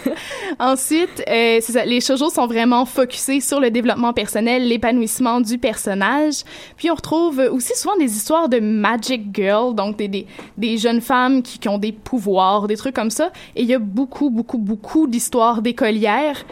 Ensuite, 0.59 1.23
euh, 1.29 1.61
ça, 1.61 1.85
les 1.85 2.01
shoujo 2.01 2.29
sont 2.29 2.47
vraiment 2.47 2.85
focusés 2.85 3.39
sur 3.39 3.61
le 3.61 3.71
développement 3.71 4.11
personnel, 4.11 4.67
l'épanouissement 4.67 5.39
du 5.39 5.57
personnage. 5.57 6.43
Puis 6.75 6.91
on 6.91 6.95
retrouve 6.95 7.41
aussi 7.51 7.73
souvent 7.75 7.95
des 7.95 8.13
histoires 8.13 8.49
de 8.49 8.59
magic 8.59 9.33
girl, 9.33 9.73
donc 9.73 9.95
des, 9.95 10.09
des, 10.09 10.27
des 10.57 10.77
jeunes 10.77 11.01
femmes 11.01 11.41
qui, 11.41 11.59
qui 11.59 11.69
ont 11.69 11.77
des 11.77 11.93
pouvoirs, 11.93 12.67
des 12.73 12.77
trucs 12.77 12.95
comme 12.95 13.11
ça. 13.11 13.31
Et 13.55 13.61
il 13.61 13.67
y 13.67 13.73
a 13.73 13.79
beaucoup, 13.79 14.29
beaucoup, 14.29 14.57
beaucoup 14.57 15.07
d'histoires 15.07 15.61
d'écolières. 15.61 16.43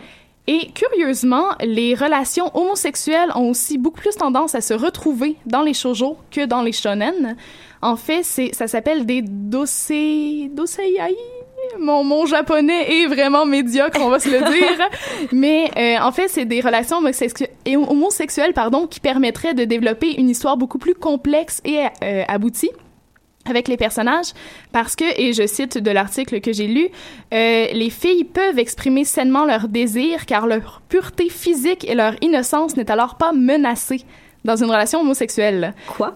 Et 0.47 0.71
curieusement, 0.73 1.45
les 1.63 1.93
relations 1.95 2.55
homosexuelles 2.55 3.29
ont 3.36 3.49
aussi 3.51 3.77
beaucoup 3.77 4.01
plus 4.01 4.15
tendance 4.15 4.55
à 4.55 4.62
se 4.62 4.73
retrouver 4.73 5.36
dans 5.45 5.62
les 5.62 5.73
shoujo 5.73 6.17
que 6.31 6.45
dans 6.45 6.62
les 6.62 6.71
shonen. 6.71 7.36
En 7.81 7.95
fait, 7.95 8.23
c'est 8.23 8.53
ça 8.53 8.67
s'appelle 8.67 9.05
des 9.05 9.21
dosei 9.21 10.49
doseiai. 10.53 11.15
Mon, 11.79 12.03
mon 12.03 12.25
japonais 12.25 13.01
est 13.01 13.05
vraiment 13.05 13.45
médiocre, 13.45 13.99
on 14.01 14.10
va 14.10 14.19
se 14.19 14.29
le 14.29 14.39
dire. 14.39 14.88
Mais 15.31 15.71
euh, 15.77 16.03
en 16.03 16.12
fait, 16.12 16.27
c'est 16.27 16.45
des 16.45 16.60
relations 16.60 17.01
homosexu- 17.01 17.47
et 17.65 17.77
homosexuelles 17.77 18.53
pardon, 18.53 18.88
qui 18.88 18.99
permettraient 18.99 19.53
de 19.53 19.63
développer 19.63 20.19
une 20.19 20.29
histoire 20.29 20.57
beaucoup 20.57 20.79
plus 20.79 20.95
complexe 20.95 21.62
et 21.63 21.86
euh, 22.03 22.23
aboutie 22.27 22.71
avec 23.45 23.67
les 23.67 23.77
personnages 23.77 24.34
parce 24.71 24.95
que, 24.95 25.19
et 25.19 25.34
je 25.34 25.47
cite 25.47 25.77
de 25.77 25.91
l'article 25.91 26.41
que 26.41 26.54
j'ai 26.54 26.67
lu, 26.67 26.89
euh, 27.34 27.67
les 27.73 27.89
filles 27.89 28.23
peuvent 28.23 28.60
exprimer 28.60 29.04
sainement 29.04 29.45
leurs 29.45 29.67
désirs 29.67 30.25
car 30.25 30.47
leur 30.47 30.82
pureté 30.89 31.30
physique 31.30 31.88
et 31.89 31.95
leur 31.95 32.13
innocence 32.21 32.75
n'est 32.75 32.91
alors 32.91 33.15
pas 33.15 33.34
menacée 33.34 34.04
dans 34.43 34.56
une 34.56 34.69
relation 34.69 35.01
homosexuelle. 35.01 35.73
Quoi? 35.97 36.15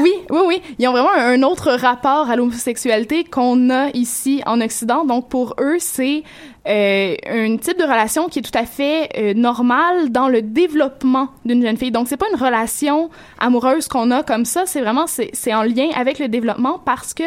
oui, 0.00 0.12
oui, 0.30 0.38
oui. 0.46 0.62
Ils 0.78 0.88
ont 0.88 0.92
vraiment 0.92 1.12
un, 1.14 1.42
autre 1.42 1.72
rapport 1.72 2.30
à 2.30 2.36
l'homosexualité 2.36 3.24
qu'on 3.24 3.68
a 3.70 3.88
ici 3.90 4.42
en 4.46 4.60
Occident. 4.60 5.04
Donc 5.04 5.28
pour 5.28 5.54
eux, 5.60 5.76
c'est 5.78 6.22
euh, 6.68 7.14
un 7.28 7.56
type 7.58 7.78
de 7.78 7.82
relation 7.82 8.28
qui 8.28 8.38
est 8.38 8.42
tout 8.42 8.56
à 8.58 8.64
fait 8.64 9.10
euh, 9.18 9.34
normal 9.34 10.10
dans 10.10 10.28
le 10.28 10.40
développement 10.40 11.28
d'une 11.44 11.62
jeune 11.62 11.76
fille. 11.76 11.90
Donc 11.90 12.08
c'est 12.08 12.16
pas 12.16 12.26
une 12.32 12.40
relation 12.42 13.10
amoureuse 13.38 13.88
qu'on 13.88 14.10
a 14.10 14.22
comme 14.22 14.44
ça. 14.44 14.64
C'est 14.64 14.80
vraiment 14.80 15.06
c'est 15.06 15.30
c'est 15.34 15.52
en 15.52 15.62
lien 15.62 15.88
avec 15.94 16.18
le 16.18 16.28
développement 16.28 16.78
parce 16.78 17.12
que 17.12 17.24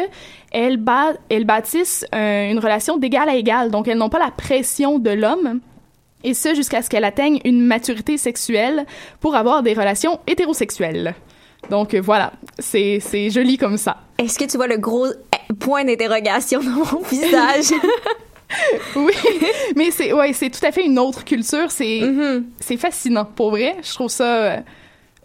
elles, 0.50 0.78
ba- 0.78 1.12
elles 1.28 1.44
bâtissent 1.44 2.04
euh, 2.14 2.50
une 2.50 2.58
relation 2.58 2.96
d'égal 2.96 3.28
à 3.28 3.36
égal. 3.36 3.70
Donc 3.70 3.86
elles 3.88 3.98
n'ont 3.98 4.08
pas 4.08 4.18
la 4.18 4.30
pression 4.30 4.98
de 4.98 5.10
l'homme. 5.10 5.60
Et 6.24 6.34
ce, 6.34 6.54
jusqu'à 6.54 6.82
ce 6.82 6.90
qu'elle 6.90 7.04
atteigne 7.04 7.40
une 7.44 7.64
maturité 7.64 8.16
sexuelle 8.16 8.86
pour 9.20 9.36
avoir 9.36 9.62
des 9.62 9.74
relations 9.74 10.18
hétérosexuelles. 10.26 11.14
Donc 11.70 11.94
euh, 11.94 12.00
voilà, 12.00 12.32
c'est 12.58 12.98
c'est 13.00 13.30
joli 13.30 13.58
comme 13.58 13.76
ça. 13.76 13.98
Est-ce 14.18 14.38
que 14.38 14.44
tu 14.44 14.56
vois 14.56 14.66
le 14.66 14.78
gros 14.78 15.06
point 15.58 15.84
d'interrogation 15.84 16.60
dans 16.60 16.84
mon 16.92 17.02
visage? 17.02 17.72
oui, 18.96 19.12
mais 19.74 19.90
c'est 19.90 20.12
ouais, 20.12 20.32
c'est 20.32 20.50
tout 20.50 20.64
à 20.64 20.70
fait 20.70 20.84
une 20.84 20.98
autre 20.98 21.24
culture. 21.24 21.70
C'est 21.70 22.00
c'est 22.60 22.76
fascinant 22.76 23.24
pour 23.24 23.50
vrai. 23.50 23.76
Je 23.82 23.92
trouve 23.92 24.08
ça 24.08 24.36
euh, 24.36 24.56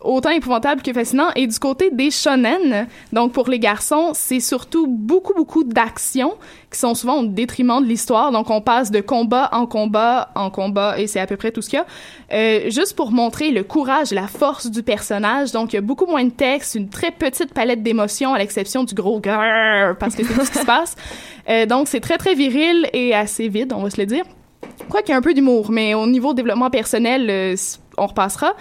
autant 0.03 0.29
épouvantable 0.29 0.81
que 0.81 0.93
fascinant. 0.93 1.29
Et 1.35 1.47
du 1.47 1.57
côté 1.59 1.89
des 1.91 2.11
shonen, 2.11 2.87
donc 3.13 3.33
pour 3.33 3.49
les 3.49 3.59
garçons, 3.59 4.11
c'est 4.13 4.39
surtout 4.39 4.87
beaucoup 4.87 5.33
beaucoup 5.33 5.63
d'actions 5.63 6.35
qui 6.71 6.79
sont 6.79 6.95
souvent 6.95 7.21
au 7.21 7.25
détriment 7.25 7.81
de 7.81 7.87
l'histoire. 7.87 8.31
Donc 8.31 8.49
on 8.49 8.61
passe 8.61 8.91
de 8.91 9.01
combat 9.01 9.49
en 9.51 9.65
combat 9.65 10.29
en 10.35 10.49
combat 10.49 10.99
et 10.99 11.07
c'est 11.07 11.19
à 11.19 11.27
peu 11.27 11.37
près 11.37 11.51
tout 11.51 11.61
ce 11.61 11.69
qu'il 11.69 11.79
y 11.79 11.81
a. 11.81 11.85
Euh, 12.33 12.69
juste 12.69 12.95
pour 12.95 13.11
montrer 13.11 13.51
le 13.51 13.63
courage 13.63 14.11
la 14.11 14.27
force 14.27 14.69
du 14.69 14.83
personnage. 14.83 15.51
Donc 15.51 15.73
il 15.73 15.77
y 15.77 15.79
a 15.79 15.81
beaucoup 15.81 16.05
moins 16.05 16.23
de 16.23 16.31
texte, 16.31 16.75
une 16.75 16.89
très 16.89 17.11
petite 17.11 17.53
palette 17.53 17.83
d'émotions 17.83 18.33
à 18.33 18.39
l'exception 18.39 18.83
du 18.83 18.95
gros 18.95 19.19
grrr 19.19 19.97
parce 19.99 20.15
que 20.15 20.23
c'est 20.23 20.33
tout 20.33 20.45
ce 20.45 20.51
qui 20.51 20.59
se 20.59 20.65
passe. 20.65 20.95
Euh, 21.49 21.65
donc 21.65 21.87
c'est 21.87 21.99
très 21.99 22.17
très 22.17 22.35
viril 22.35 22.87
et 22.93 23.13
assez 23.13 23.47
vide, 23.47 23.73
on 23.75 23.83
va 23.83 23.89
se 23.89 23.99
le 23.99 24.05
dire. 24.05 24.23
Quoi 24.89 25.01
qu'il 25.01 25.11
y 25.11 25.13
a 25.13 25.17
un 25.17 25.21
peu 25.21 25.33
d'humour, 25.33 25.71
mais 25.71 25.93
au 25.93 26.07
niveau 26.07 26.33
développement 26.33 26.69
personnel, 26.69 27.29
euh, 27.29 27.55
on 27.97 28.07
repassera. 28.07 28.55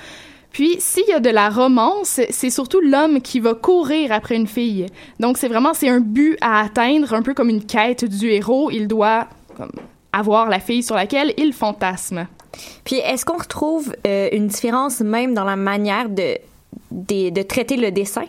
Puis, 0.53 0.77
s'il 0.81 1.07
y 1.09 1.13
a 1.13 1.21
de 1.21 1.31
la 1.31 1.49
romance, 1.49 2.21
c'est 2.31 2.51
surtout 2.51 2.81
l'homme 2.81 3.21
qui 3.21 3.41
va 3.41 3.55
courir 3.55 4.13
après 4.13 4.35
une 4.35 4.47
fille. 4.49 4.87
Donc, 5.21 5.39
c'est 5.39 5.49
vraiment, 5.49 5.75
c'est 5.75 5.89
un 5.89 6.01
but 6.01 6.37
à 6.41 6.61
atteindre, 6.61 7.15
un 7.15 7.23
peu 7.23 7.35
comme 7.35 7.51
une 7.51 7.65
quête 7.65 8.05
du 8.05 8.31
héros. 8.31 8.71
Il 8.71 8.89
doit 8.89 9.29
avoir 10.13 10.49
la 10.49 10.59
fille 10.59 10.83
sur 10.83 10.97
laquelle 10.97 11.33
il 11.39 11.53
fantasme. 11.53 12.27
Puis, 12.85 12.97
est-ce 12.97 13.25
qu'on 13.25 13.39
retrouve 13.39 13.95
euh, 14.07 14.29
une 14.33 14.49
différence 14.49 15.01
même 15.01 15.35
dans 15.35 15.45
la 15.45 15.57
manière 15.57 16.09
de, 16.09 16.37
de, 16.91 17.31
de 17.31 17.43
traiter 17.43 17.77
le 17.77 17.93
dessin? 17.93 18.25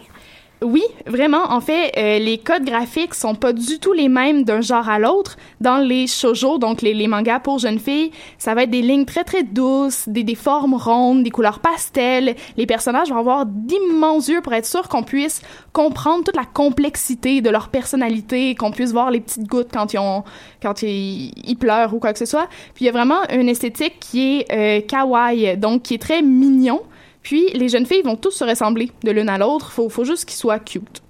Oui, 0.64 0.84
vraiment. 1.08 1.52
En 1.52 1.60
fait, 1.60 1.92
euh, 1.98 2.20
les 2.20 2.38
codes 2.38 2.64
graphiques 2.66 3.16
sont 3.16 3.34
pas 3.34 3.52
du 3.52 3.80
tout 3.80 3.94
les 3.94 4.10
mêmes 4.10 4.44
d'un 4.44 4.62
genre 4.62 4.88
à 4.88 5.00
l'autre. 5.00 5.38
Dans 5.60 5.78
les 5.80 6.06
shoujo, 6.06 6.60
donc 6.60 6.84
les, 6.84 6.94
les 6.94 7.08
mangas 7.08 7.40
pour 7.40 7.58
jeunes 7.58 7.80
filles, 7.80 8.12
ça 8.38 8.54
va 8.54 8.64
être 8.64 8.70
des 8.70 8.84
lignes 8.84 9.06
très 9.06 9.24
très 9.24 9.42
douces, 9.42 10.08
des, 10.08 10.24
des 10.24 10.36
formes 10.36 10.76
rondes, 10.76 11.24
des 11.24 11.32
couleurs 11.32 11.62
pastel. 11.62 12.36
Les 12.58 12.68
personnages 12.68 13.10
vont 13.10 13.18
avoir 13.18 13.48
d'immenses 13.48 14.28
yeux 14.28 14.42
pour 14.42 14.54
être 14.54 14.68
sûr 14.68 14.88
qu'on 14.88 15.02
puisse 15.02 15.42
comprendre 15.74 16.24
toute 16.26 16.36
la 16.36 16.46
complexité 16.46 17.42
de 17.42 17.50
leur 17.50 17.70
personnalité, 17.70 18.54
qu'on 18.54 18.70
puisse 18.70 18.92
voir 18.92 19.10
les 19.10 19.20
petites 19.20 19.48
gouttes 19.48 19.70
quand 19.74 19.94
ils 19.94 20.00
ont, 20.00 20.24
quand 20.62 20.84
ils, 20.84 21.34
ils 21.44 21.58
pleurent 21.58 21.96
ou 21.96 21.98
quoi 21.98 22.14
que 22.14 22.20
ce 22.20 22.26
soit. 22.28 22.48
Puis 22.76 22.84
il 22.84 22.86
y 22.86 22.90
a 22.90 22.94
vraiment 22.94 23.28
une 23.32 23.50
esthétique 23.50 24.00
qui 24.00 24.42
est 24.42 24.52
euh, 24.52 24.82
kawaii, 24.88 25.58
donc 25.58 25.82
qui 25.82 25.96
est 25.96 26.02
très 26.02 26.22
mignon. 26.22 26.82
Puis 27.24 27.48
les 27.54 27.70
jeunes 27.70 27.86
filles 27.86 28.02
vont 28.04 28.16
tous 28.16 28.32
se 28.32 28.44
ressembler 28.44 28.92
de 29.04 29.12
l'une 29.12 29.30
à 29.30 29.38
l'autre, 29.38 29.72
faut, 29.72 29.90
faut 29.90 30.06
juste 30.06 30.26
qu'ils 30.26 30.38
soient 30.38 30.60
cute. 30.60 31.02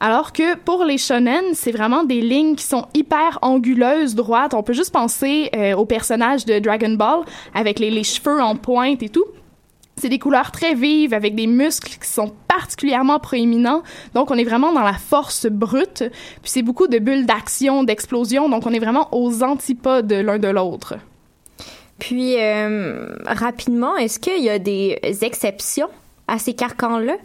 Alors 0.00 0.32
que 0.32 0.56
pour 0.56 0.84
les 0.84 0.98
shonen, 0.98 1.54
c'est 1.54 1.72
vraiment 1.72 2.04
des 2.04 2.20
lignes 2.20 2.56
qui 2.56 2.64
sont 2.64 2.86
hyper 2.94 3.38
anguleuses, 3.42 4.14
droites. 4.14 4.52
On 4.52 4.62
peut 4.62 4.72
juste 4.72 4.92
penser 4.92 5.48
euh, 5.56 5.74
au 5.74 5.86
personnage 5.86 6.44
de 6.44 6.58
Dragon 6.58 6.90
Ball 6.90 7.20
avec 7.54 7.78
les, 7.78 7.90
les 7.90 8.04
cheveux 8.04 8.42
en 8.42 8.56
pointe 8.56 9.02
et 9.02 9.08
tout. 9.08 9.24
C'est 9.96 10.08
des 10.08 10.18
couleurs 10.18 10.50
très 10.50 10.74
vives 10.74 11.14
avec 11.14 11.34
des 11.34 11.46
muscles 11.46 11.96
qui 11.98 12.08
sont 12.08 12.32
particulièrement 12.48 13.20
proéminents. 13.20 13.82
Donc 14.12 14.30
on 14.30 14.34
est 14.34 14.44
vraiment 14.44 14.72
dans 14.72 14.82
la 14.82 14.94
force 14.94 15.46
brute. 15.46 16.04
Puis 16.42 16.50
c'est 16.50 16.62
beaucoup 16.62 16.88
de 16.88 16.98
bulles 16.98 17.24
d'action, 17.24 17.84
d'explosion. 17.84 18.48
Donc 18.48 18.66
on 18.66 18.72
est 18.72 18.80
vraiment 18.80 19.08
aux 19.12 19.42
antipodes 19.42 20.12
l'un 20.12 20.38
de 20.38 20.48
l'autre. 20.48 20.96
Puis, 21.98 22.36
euh, 22.40 23.14
rapidement, 23.26 23.96
est-ce 23.96 24.18
qu'il 24.18 24.42
y 24.42 24.50
a 24.50 24.58
des 24.58 24.98
exceptions 25.22 25.88
à 26.26 26.38
ces 26.38 26.54
carcans-là? 26.54 27.16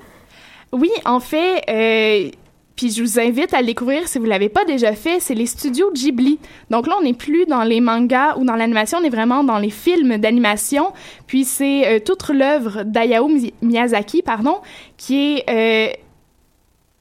Oui, 0.71 0.91
en 1.05 1.19
fait, 1.19 1.63
euh, 1.69 2.29
puis 2.75 2.91
je 2.91 3.01
vous 3.01 3.19
invite 3.19 3.53
à 3.53 3.61
le 3.61 3.65
découvrir 3.65 4.07
si 4.07 4.19
vous 4.19 4.25
l'avez 4.25 4.47
pas 4.47 4.63
déjà 4.65 4.93
fait, 4.93 5.19
c'est 5.19 5.33
les 5.33 5.47
studios 5.47 5.91
Ghibli. 5.91 6.39
Donc 6.69 6.85
là, 6.87 6.95
on 6.99 7.03
n'est 7.03 7.15
plus 7.15 7.45
dans 7.45 7.63
les 7.63 7.81
mangas 7.81 8.37
ou 8.37 8.45
dans 8.45 8.55
l'animation, 8.55 8.99
on 9.01 9.03
est 9.03 9.09
vraiment 9.09 9.43
dans 9.43 9.57
les 9.57 9.71
films 9.71 10.17
d'animation. 10.17 10.93
Puis 11.25 11.43
c'est 11.43 11.87
euh, 11.87 11.99
toute 11.99 12.29
l'œuvre 12.29 12.83
d'Ayao 12.83 13.27
Mi- 13.27 13.53
Miyazaki, 13.61 14.21
pardon, 14.21 14.59
qui 14.97 15.41
est 15.47 15.99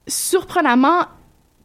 surprenamment 0.07 1.03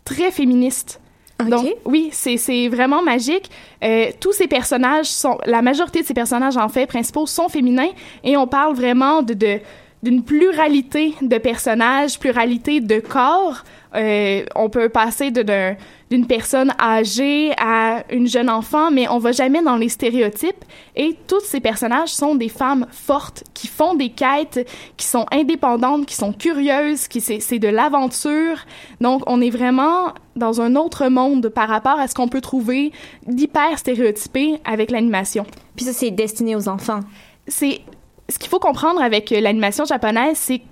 très 0.04 0.30
féministe. 0.30 1.00
Donc 1.42 1.64
oui, 1.84 2.10
c'est 2.12 2.68
vraiment 2.68 3.02
magique. 3.02 3.50
Euh, 3.82 4.06
tous 4.20 4.32
ces 4.32 4.46
personnages 4.46 5.06
sont, 5.06 5.36
la 5.46 5.62
majorité 5.62 6.00
de 6.02 6.06
ces 6.06 6.14
personnages 6.14 6.56
en 6.56 6.68
fait 6.68 6.86
principaux 6.86 7.26
sont 7.26 7.48
féminins 7.48 7.90
et 8.22 8.36
on 8.36 8.46
parle 8.46 8.74
vraiment 8.74 9.22
de- 9.22 9.58
d'une 10.02 10.22
pluralité 10.22 11.14
de 11.22 11.38
personnages, 11.38 12.18
pluralité 12.18 12.80
de 12.80 13.00
corps. 13.00 13.64
Euh, 13.94 14.44
on 14.54 14.68
peut 14.68 14.88
passer 14.88 15.30
de 15.30 15.74
d'une 16.10 16.26
personne 16.26 16.72
âgée 16.80 17.52
à 17.58 18.04
une 18.10 18.28
jeune 18.28 18.50
enfant, 18.50 18.90
mais 18.90 19.08
on 19.08 19.18
va 19.18 19.32
jamais 19.32 19.62
dans 19.62 19.76
les 19.76 19.88
stéréotypes. 19.88 20.64
Et 20.94 21.16
tous 21.26 21.40
ces 21.40 21.60
personnages 21.60 22.10
sont 22.10 22.34
des 22.34 22.48
femmes 22.48 22.86
fortes 22.90 23.42
qui 23.54 23.66
font 23.66 23.94
des 23.94 24.10
quêtes, 24.10 24.68
qui 24.96 25.06
sont 25.06 25.26
indépendantes, 25.32 26.06
qui 26.06 26.14
sont 26.14 26.32
curieuses, 26.32 27.08
qui 27.08 27.20
c'est 27.20 27.40
c'est 27.40 27.58
de 27.58 27.68
l'aventure. 27.68 28.58
Donc 29.00 29.22
on 29.26 29.40
est 29.40 29.50
vraiment 29.50 30.12
dans 30.36 30.60
un 30.60 30.76
autre 30.76 31.08
monde 31.08 31.48
par 31.48 31.68
rapport 31.68 31.98
à 31.98 32.08
ce 32.08 32.14
qu'on 32.14 32.28
peut 32.28 32.40
trouver 32.40 32.92
d'hyper 33.26 33.78
stéréotypé 33.78 34.60
avec 34.64 34.90
l'animation. 34.90 35.46
Puis 35.76 35.86
ça, 35.86 35.92
c'est 35.92 36.10
destiné 36.10 36.56
aux 36.56 36.68
enfants. 36.68 37.00
C'est 37.46 37.80
ce 38.28 38.38
qu'il 38.38 38.48
faut 38.48 38.58
comprendre 38.58 39.02
avec 39.02 39.32
euh, 39.32 39.40
l'animation 39.40 39.84
japonaise, 39.84 40.36
c'est 40.36 40.62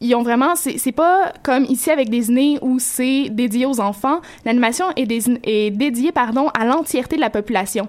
ils 0.00 0.14
ont 0.14 0.22
vraiment 0.22 0.54
c'est 0.56 0.92
pas 0.92 1.32
comme 1.42 1.64
ici 1.64 1.90
avec 1.90 2.10
Disney 2.10 2.58
où 2.62 2.78
c'est 2.78 3.28
dédié 3.30 3.66
aux 3.66 3.80
enfants. 3.80 4.20
L'animation 4.44 4.86
est, 4.96 5.10
est 5.44 5.70
dédiée 5.70 6.12
pardon 6.12 6.48
à 6.48 6.64
l'entièreté 6.64 7.16
de 7.16 7.20
la 7.20 7.30
population 7.30 7.88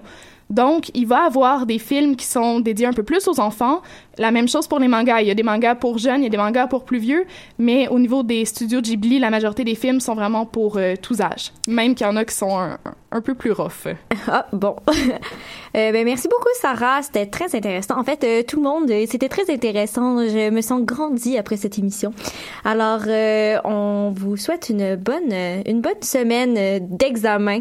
donc 0.50 0.90
il 0.94 1.06
va 1.06 1.24
avoir 1.24 1.66
des 1.66 1.78
films 1.78 2.16
qui 2.16 2.26
sont 2.26 2.60
dédiés 2.60 2.86
un 2.86 2.92
peu 2.92 3.02
plus 3.02 3.26
aux 3.28 3.40
enfants 3.40 3.82
la 4.18 4.30
même 4.30 4.48
chose 4.48 4.68
pour 4.68 4.78
les 4.78 4.88
mangas 4.88 5.20
il 5.20 5.28
y 5.28 5.30
a 5.30 5.34
des 5.34 5.42
mangas 5.42 5.74
pour 5.74 5.98
jeunes 5.98 6.20
il 6.20 6.24
y 6.24 6.26
a 6.26 6.30
des 6.30 6.36
mangas 6.36 6.68
pour 6.68 6.84
plus 6.84 6.98
vieux 6.98 7.24
mais 7.58 7.88
au 7.88 7.98
niveau 7.98 8.22
des 8.22 8.44
studios 8.44 8.80
Ghibli 8.80 9.18
la 9.18 9.30
majorité 9.30 9.64
des 9.64 9.74
films 9.74 10.00
sont 10.00 10.14
vraiment 10.14 10.46
pour 10.46 10.76
euh, 10.76 10.94
tous 11.00 11.20
âges 11.20 11.52
même 11.68 11.94
qu'il 11.94 12.06
y 12.06 12.10
en 12.10 12.16
a 12.16 12.24
qui 12.24 12.34
sont 12.34 12.56
un, 12.58 13.20
peu 13.20 13.34
plus 13.34 13.52
rough 13.52 13.88
Ah, 14.28 14.46
bon. 14.52 14.76
Euh, 15.76 15.92
ben, 15.92 16.06
merci 16.06 16.26
beaucoup, 16.26 16.48
Sarah. 16.58 17.02
C'était 17.02 17.26
très 17.26 17.54
intéressant. 17.54 17.98
En 17.98 18.02
fait, 18.02 18.24
euh, 18.24 18.42
tout 18.42 18.56
le 18.56 18.62
monde, 18.62 18.90
c'était 19.06 19.28
très 19.28 19.52
intéressant. 19.52 20.26
Je 20.26 20.48
me 20.48 20.62
sens 20.62 20.80
grandie 20.80 21.36
après 21.36 21.58
cette 21.58 21.78
émission. 21.78 22.14
Alors, 22.64 23.02
on 23.66 24.10
vous 24.16 24.38
souhaite 24.38 24.70
une 24.70 24.96
bonne, 24.96 25.34
une 25.66 25.82
bonne 25.82 26.00
semaine 26.00 26.78
d'examen 26.88 27.60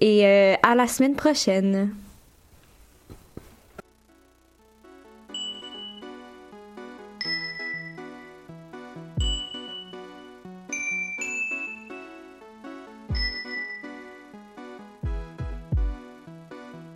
et 0.00 0.24
à 0.24 0.74
la 0.76 0.86
semaine 0.86 1.16
prochaine. 1.16 1.90